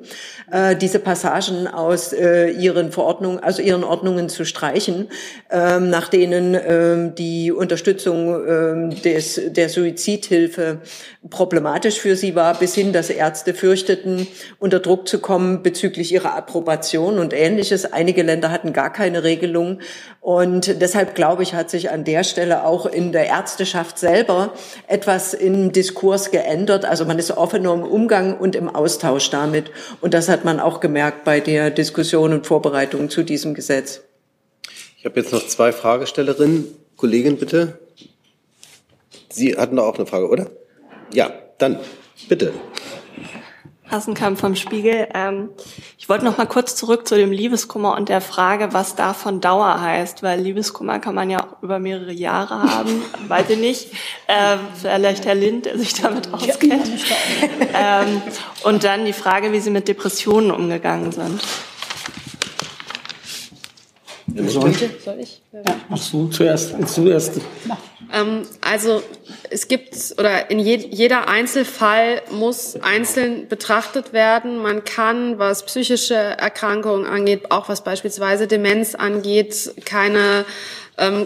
[0.51, 5.09] äh, diese Passagen aus äh, ihren Verordnungen, also ihren Ordnungen zu streichen,
[5.49, 10.81] ähm, nach denen ähm, die Unterstützung ähm, des, der Suizidhilfe
[11.31, 14.27] problematisch für sie war, bis hin, dass Ärzte fürchteten,
[14.59, 17.91] unter Druck zu kommen bezüglich ihrer Approbation und ähnliches.
[17.91, 19.79] Einige Länder hatten gar keine Regelung
[20.21, 24.53] und deshalb glaube ich, hat sich an der Stelle auch in der Ärzteschaft selber
[24.87, 26.83] etwas im Diskurs geändert.
[26.83, 29.71] Also man ist offener im Umgang und im Austausch damit.
[30.01, 34.01] Und das hat man auch gemerkt bei der Diskussion und Vorbereitung zu diesem Gesetz.
[34.97, 36.65] Ich habe jetzt noch zwei Fragestellerinnen.
[36.97, 37.79] Kollegin, bitte.
[39.29, 40.51] Sie hatten da auch eine Frage, oder?
[41.13, 41.79] Ja, dann
[42.27, 42.51] bitte.
[43.89, 45.07] Hassenkamp vom Spiegel.
[45.13, 45.49] Ähm,
[45.97, 49.81] ich wollte noch mal kurz zurück zu dem Liebeskummer und der Frage, was davon Dauer
[49.81, 53.91] heißt, weil Liebeskummer kann man ja auch über mehrere Jahre haben, weiß ich nicht.
[54.27, 56.89] Ähm, vielleicht Herr Lind, der sich damit auskennt.
[57.75, 58.21] Ähm,
[58.63, 61.41] und dann die Frage, wie Sie mit Depressionen umgegangen sind.
[64.27, 65.41] Soll, Soll ich?
[65.51, 66.75] Ja, machst du zuerst.
[66.87, 67.41] Zuerst.
[68.11, 69.01] Ähm, also
[69.49, 74.61] es gibt oder in je, jeder Einzelfall muss einzeln betrachtet werden.
[74.61, 80.45] Man kann, was psychische Erkrankungen angeht, auch was beispielsweise Demenz angeht, keine
[80.97, 81.25] ähm,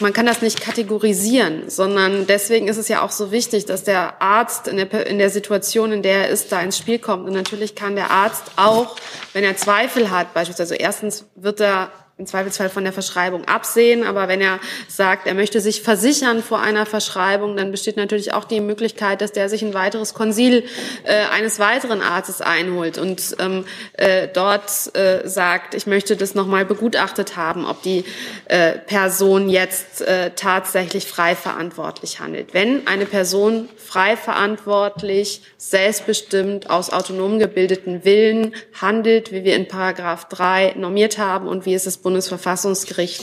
[0.00, 4.20] man kann das nicht kategorisieren, sondern deswegen ist es ja auch so wichtig, dass der
[4.20, 7.26] Arzt in der, in der Situation, in der er ist, da ins Spiel kommt.
[7.26, 8.96] Und natürlich kann der Arzt auch,
[9.32, 14.04] wenn er Zweifel hat, beispielsweise, also erstens wird er im Zweifelsfall von der Verschreibung absehen.
[14.04, 14.58] Aber wenn er
[14.88, 19.30] sagt, er möchte sich versichern vor einer Verschreibung, dann besteht natürlich auch die Möglichkeit, dass
[19.30, 20.64] der sich ein weiteres Konsil
[21.04, 26.64] äh, eines weiteren Arztes einholt und ähm, äh, dort äh, sagt, ich möchte das nochmal
[26.64, 28.04] begutachtet haben, ob die
[28.46, 32.52] äh, Person jetzt äh, tatsächlich frei verantwortlich handelt.
[32.52, 40.28] Wenn eine Person frei verantwortlich, selbstbestimmt, aus autonom gebildeten Willen handelt, wie wir in Paragraph
[40.28, 43.22] 3 normiert haben und wie es das Bundesverfassungsgericht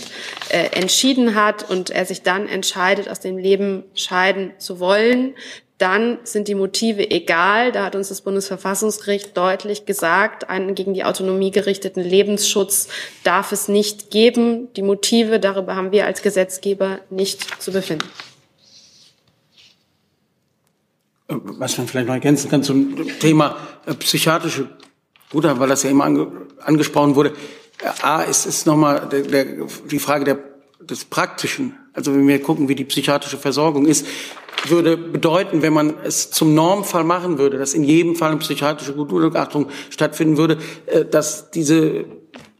[0.49, 5.33] äh, entschieden hat und er sich dann entscheidet, aus dem Leben scheiden zu wollen,
[5.79, 7.71] dann sind die Motive egal.
[7.71, 12.89] Da hat uns das Bundesverfassungsgericht deutlich gesagt, einen gegen die Autonomie gerichteten Lebensschutz
[13.23, 14.71] darf es nicht geben.
[14.75, 18.07] Die Motive, darüber haben wir als Gesetzgeber nicht zu befinden.
[21.27, 23.57] Was man vielleicht noch ergänzen kann zum Thema
[23.87, 24.69] äh, psychiatrische
[25.31, 27.33] Guter, weil das ja immer ange angesprochen wurde.
[28.01, 29.45] A, ist nochmal der, der,
[29.89, 30.39] die Frage der,
[30.79, 31.77] des Praktischen.
[31.93, 34.05] Also wenn wir gucken, wie die psychiatrische Versorgung ist,
[34.67, 38.93] würde bedeuten, wenn man es zum Normfall machen würde, dass in jedem Fall eine psychiatrische
[38.93, 40.57] Gutachtung stattfinden würde,
[40.87, 42.05] äh, dass diese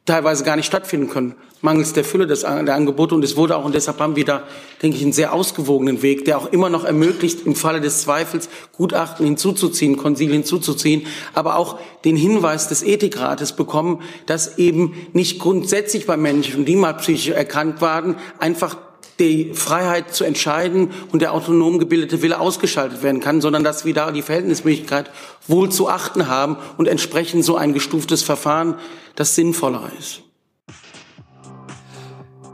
[0.06, 3.16] teilweise gar nicht stattfinden können mangels der Fülle des, der Angebote.
[3.16, 4.44] Und es wurde auch, und deshalb haben wir da,
[4.82, 8.50] denke ich, einen sehr ausgewogenen Weg, der auch immer noch ermöglicht, im Falle des Zweifels
[8.74, 16.06] Gutachten hinzuzuziehen, Konsil hinzuzuziehen, aber auch den Hinweis des Ethikrates bekommen, dass eben nicht grundsätzlich
[16.06, 18.78] bei Menschen, die mal psychisch erkannt waren, einfach
[19.20, 23.94] die Freiheit zu entscheiden und der autonom gebildete Wille ausgeschaltet werden kann, sondern dass wir
[23.94, 25.10] da die Verhältnismäßigkeit
[25.48, 28.76] wohl zu achten haben und entsprechend so ein gestuftes Verfahren,
[29.16, 30.22] das sinnvoller ist.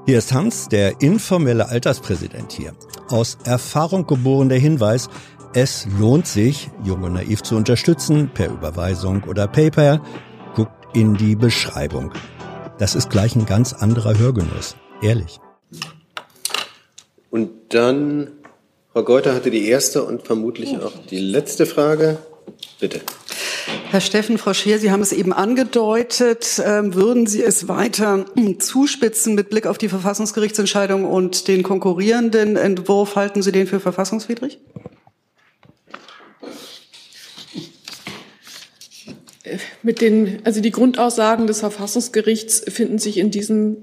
[0.08, 2.74] Hier ist Hans, der informelle Alterspräsident hier.
[3.10, 5.10] Aus Erfahrung geboren der Hinweis,
[5.54, 10.02] es lohnt sich, Jung und Naiv zu unterstützen, per Überweisung oder PayPal.
[10.56, 12.12] Guckt in die Beschreibung.
[12.80, 14.76] Das ist gleich ein ganz anderer Hörgenuss.
[15.04, 15.40] Ehrlich.
[17.30, 18.32] Und dann,
[18.94, 22.18] Frau Geuter hatte die erste und vermutlich auch die letzte Frage.
[22.80, 23.02] Bitte.
[23.92, 26.62] Herr Steffen, Frau Scheer, Sie haben es eben angedeutet.
[26.66, 28.26] Ähm, würden Sie es weiter
[28.60, 33.18] zuspitzen mit Blick auf die Verfassungsgerichtsentscheidung und den konkurrierenden Entwurf?
[33.18, 34.60] Halten Sie den für verfassungswidrig?
[39.84, 43.76] Mit den, also die Grundaussagen des Verfassungsgerichts finden sich in diesem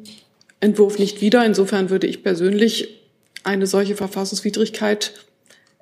[0.61, 1.45] Entwurf nicht wieder.
[1.45, 3.03] Insofern würde ich persönlich
[3.45, 5.13] eine solche Verfassungswidrigkeit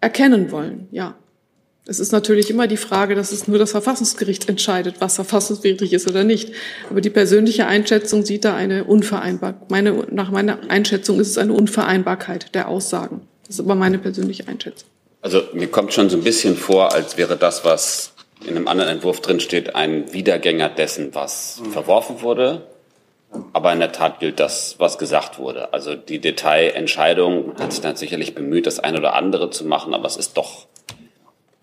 [0.01, 1.17] erkennen wollen, ja.
[1.89, 6.09] Es ist natürlich immer die Frage, dass es nur das Verfassungsgericht entscheidet, was verfassungswidrig ist
[6.09, 6.53] oder nicht.
[6.91, 9.71] Aber die persönliche Einschätzung sieht da eine Unvereinbarkeit.
[9.71, 13.29] Meine, nach meiner Einschätzung ist es eine Unvereinbarkeit der Aussagen.
[13.47, 14.89] Das ist aber meine persönliche Einschätzung.
[15.23, 18.13] Also mir kommt schon so ein bisschen vor, als wäre das, was
[18.45, 21.71] in einem anderen Entwurf drinsteht, ein Wiedergänger dessen, was mhm.
[21.71, 22.67] verworfen wurde.
[23.53, 25.73] Aber in der Tat gilt das, was gesagt wurde.
[25.73, 30.07] Also die Detailentscheidung hat sich dann sicherlich bemüht, das eine oder andere zu machen, aber
[30.07, 30.67] es ist doch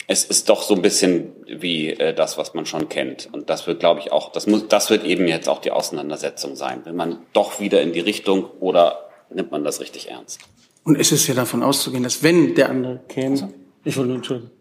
[0.08, 3.30] es ist doch so ein bisschen wie äh, das, was man schon kennt.
[3.32, 6.56] Und das wird, glaube ich, auch, das muss, das wird eben jetzt auch die Auseinandersetzung
[6.56, 6.86] sein.
[6.86, 10.40] Will man doch wieder in die Richtung oder nimmt man das richtig ernst?
[10.84, 13.54] Und es ist ja davon auszugehen, dass wenn der andere käme,
[13.86, 14.52] ich wollte Entschuldigung,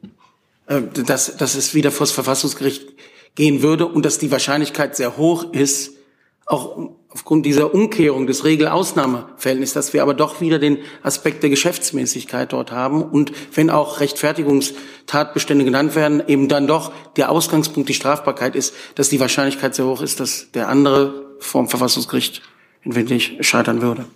[0.66, 2.86] äh, dass, dass es wieder vor das Verfassungsgericht
[3.34, 5.91] gehen würde und dass die Wahrscheinlichkeit sehr hoch ist,
[6.52, 12.52] auch aufgrund dieser Umkehrung des Regel-Ausnahme-Verhältnisses, dass wir aber doch wieder den Aspekt der Geschäftsmäßigkeit
[12.52, 18.56] dort haben und wenn auch Rechtfertigungstatbestände genannt werden, eben dann doch der Ausgangspunkt die Strafbarkeit
[18.56, 22.42] ist, dass die Wahrscheinlichkeit sehr hoch ist, dass der andere vom Verfassungsgericht
[22.82, 24.06] entweder scheitern würde.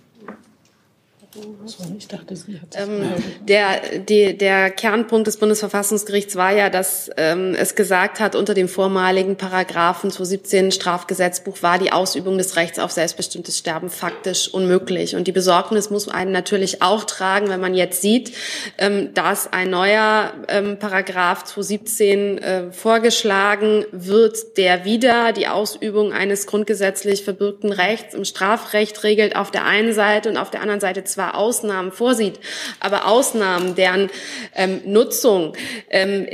[1.97, 3.03] Ich dachte, sie hat ähm,
[3.47, 8.67] der, die, der Kernpunkt des Bundesverfassungsgerichts war ja, dass ähm, es gesagt hat, unter dem
[8.67, 15.15] vormaligen Paragraphen 217 Strafgesetzbuch war die Ausübung des Rechts auf selbstbestimmtes Sterben faktisch unmöglich.
[15.15, 18.33] Und die Besorgnis muss einen natürlich auch tragen, wenn man jetzt sieht,
[18.77, 26.47] ähm, dass ein neuer ähm, Paragraph 217 äh, vorgeschlagen wird, der wieder die Ausübung eines
[26.47, 31.03] grundgesetzlich verbürgten Rechts im Strafrecht regelt, auf der einen Seite und auf der anderen Seite
[31.03, 32.39] zwar aus Ausnahmen vorsieht,
[32.79, 34.09] aber Ausnahmen, deren
[34.55, 35.53] ähm, Nutzung
[35.89, 36.27] ähm,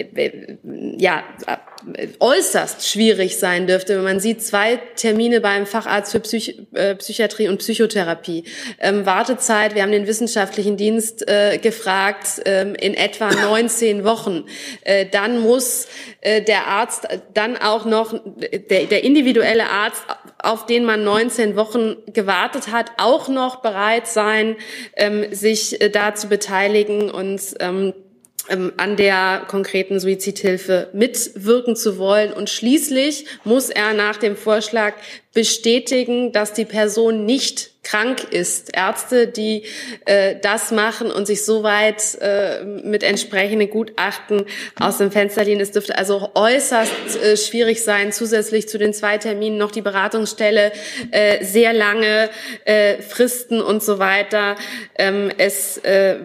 [0.97, 1.23] ja
[2.19, 7.57] äußerst schwierig sein dürfte, man sieht, zwei Termine beim Facharzt für Psych äh, Psychiatrie und
[7.57, 8.45] Psychotherapie.
[8.79, 14.45] Ähm, Wartezeit, wir haben den wissenschaftlichen Dienst äh, gefragt, ähm, in etwa 19 Wochen.
[14.83, 15.87] Äh, dann muss
[16.21, 18.13] äh, der Arzt dann auch noch,
[18.69, 20.03] der, der individuelle Arzt,
[20.39, 24.55] auf den man 19 Wochen gewartet hat, auch noch bereit sein,
[24.95, 27.93] ähm, sich äh, da zu beteiligen und ähm,
[28.49, 32.33] an der konkreten Suizidhilfe mitwirken zu wollen.
[32.33, 34.93] Und schließlich muss er nach dem Vorschlag
[35.33, 38.75] bestätigen, dass die Person nicht krank ist.
[38.75, 39.63] Ärzte, die
[40.05, 44.45] äh, das machen und sich soweit äh, mit entsprechenden Gutachten
[44.79, 45.61] aus dem Fenster lehnen.
[45.61, 50.71] Es dürfte also äußerst äh, schwierig sein, zusätzlich zu den zwei Terminen noch die Beratungsstelle,
[51.11, 52.29] äh, sehr lange
[52.63, 54.55] äh, Fristen und so weiter.
[54.95, 56.15] Ähm, es, äh,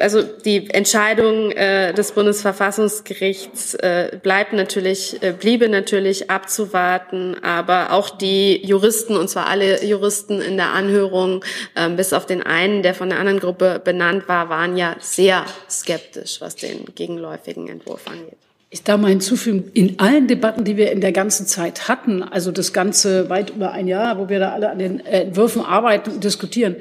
[0.00, 8.10] also die Entscheidung äh, des Bundesverfassungsgerichts äh, bleibt natürlich, äh, bliebe natürlich abzuwarten, aber auch
[8.10, 11.44] die Juristen, und zwar alle Juristen in der Anhörung,
[11.74, 15.44] äh, bis auf den einen, der von der anderen Gruppe benannt war, waren ja sehr
[15.70, 18.38] skeptisch, was den gegenläufigen Entwurf angeht.
[18.70, 22.50] Ich darf mal hinzufügen, in allen Debatten, die wir in der ganzen Zeit hatten, also
[22.50, 26.24] das ganze weit über ein Jahr, wo wir da alle an den Entwürfen arbeiten und
[26.24, 26.76] diskutieren,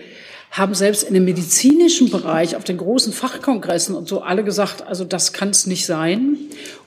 [0.58, 5.04] haben selbst in dem medizinischen Bereich auf den großen Fachkongressen und so alle gesagt, also
[5.04, 6.38] das kann es nicht sein.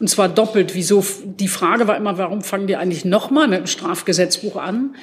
[0.00, 0.74] Und zwar doppelt.
[0.74, 1.04] Wieso?
[1.24, 4.96] Die Frage war immer, warum fangen die eigentlich nochmal mit dem Strafgesetzbuch an?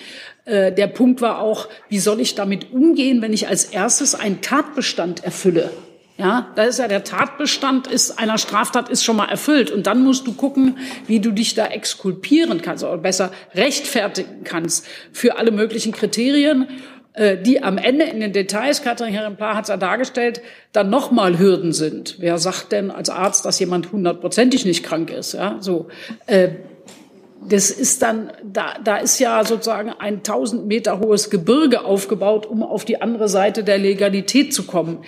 [0.46, 4.42] Äh, der Punkt war auch, wie soll ich damit umgehen, wenn ich als erstes einen
[4.42, 5.70] Tatbestand erfülle?
[6.18, 10.02] Ja, da ist ja der Tatbestand ist einer Straftat ist schon mal erfüllt und dann
[10.02, 15.52] musst du gucken, wie du dich da exkulpieren kannst oder besser rechtfertigen kannst für alle
[15.52, 16.70] möglichen Kriterien.
[17.16, 20.42] Äh, die am Ende in den Details, Katrin Herren-Pla hat es ja dargestellt,
[20.74, 22.18] dann nochmal Hürden sind.
[22.20, 25.34] Wer sagt denn als Arzt, dass jemand hundertprozentig nicht krank ist?
[25.34, 25.88] Ja, so.
[26.28, 26.50] Äh,
[27.48, 32.64] das ist dann, da, da ist ja sozusagen ein tausend Meter hohes Gebirge aufgebaut, um
[32.64, 35.00] auf die andere Seite der Legalität zu kommen.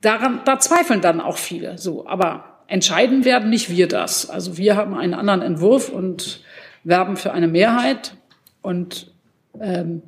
[0.00, 1.78] Daran, da zweifeln dann auch viele.
[1.78, 4.28] So, aber entscheiden werden nicht wir das.
[4.28, 6.40] Also wir haben einen anderen Entwurf und
[6.84, 8.14] werben für eine Mehrheit.
[8.60, 9.12] Und
[9.60, 10.02] ähm,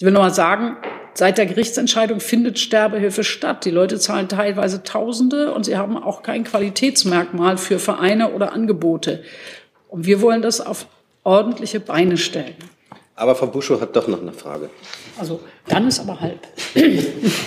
[0.00, 0.78] ich will noch mal sagen,
[1.12, 3.66] seit der Gerichtsentscheidung findet Sterbehilfe statt.
[3.66, 9.22] Die Leute zahlen teilweise Tausende und sie haben auch kein Qualitätsmerkmal für Vereine oder Angebote.
[9.88, 10.86] Und wir wollen das auf
[11.22, 12.54] ordentliche Beine stellen.
[13.20, 14.70] Aber Frau Buschow hat doch noch eine Frage.
[15.18, 16.40] Also dann ist aber halb.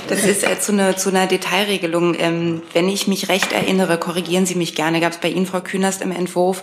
[0.08, 2.16] Das ist äh, zu, einer, zu einer Detailregelung.
[2.20, 5.62] Ähm, wenn ich mich recht erinnere, korrigieren Sie mich gerne, gab es bei Ihnen, Frau
[5.62, 6.62] Künast, im Entwurf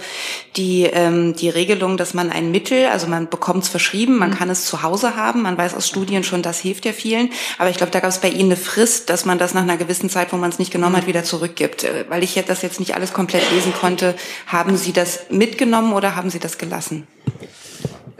[0.56, 4.34] die, ähm, die Regelung, dass man ein Mittel, also man bekommt es verschrieben, man mhm.
[4.34, 7.30] kann es zu Hause haben, man weiß aus Studien schon, das hilft ja vielen.
[7.58, 9.76] Aber ich glaube, da gab es bei Ihnen eine Frist, dass man das nach einer
[9.76, 11.82] gewissen Zeit, wo man es nicht genommen hat, wieder zurückgibt.
[11.82, 14.14] Äh, weil ich das jetzt nicht alles komplett lesen konnte,
[14.46, 17.08] haben Sie das mitgenommen oder haben Sie das gelassen?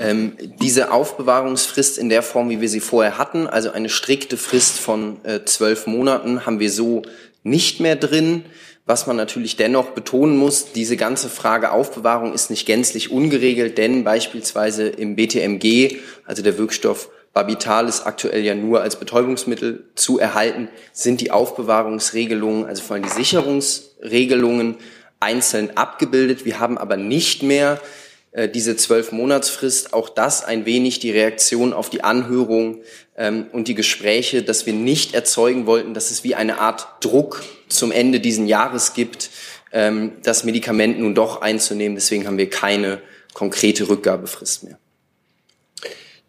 [0.01, 0.33] Ähm,
[0.63, 5.23] diese Aufbewahrungsfrist in der Form, wie wir sie vorher hatten, also eine strikte Frist von
[5.25, 7.03] äh, zwölf Monaten, haben wir so
[7.43, 8.47] nicht mehr drin.
[8.87, 14.03] Was man natürlich dennoch betonen muss, diese ganze Frage Aufbewahrung ist nicht gänzlich ungeregelt, denn
[14.03, 20.69] beispielsweise im BTMG, also der Wirkstoff Babital ist aktuell ja nur als Betäubungsmittel zu erhalten,
[20.95, 24.77] sind die Aufbewahrungsregelungen, also vor allem die Sicherungsregelungen
[25.21, 26.47] einzeln abgebildet.
[26.47, 28.10] Wir haben aber nicht mehr äh,
[28.55, 32.79] diese zwölf Monatsfrist, auch das ein wenig die Reaktion auf die Anhörung
[33.17, 37.43] ähm, und die Gespräche, dass wir nicht erzeugen wollten, dass es wie eine Art Druck
[37.69, 39.31] zum Ende diesen Jahres gibt,
[39.73, 41.97] ähm, das Medikament nun doch einzunehmen.
[41.97, 43.03] Deswegen haben wir keine
[43.35, 44.79] konkrete Rückgabefrist mehr.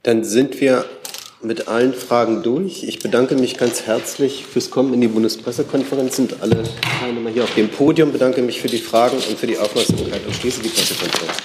[0.03, 0.85] Dann sind wir
[1.43, 2.83] mit allen Fragen durch.
[2.83, 6.63] Ich bedanke mich ganz herzlich fürs Kommen in die Bundespressekonferenz und alle
[6.99, 8.11] Teilnehmer hier auf dem Podium.
[8.11, 11.37] Bedanke mich für die Fragen und für die Aufmerksamkeit und schließe die Pressekonferenz.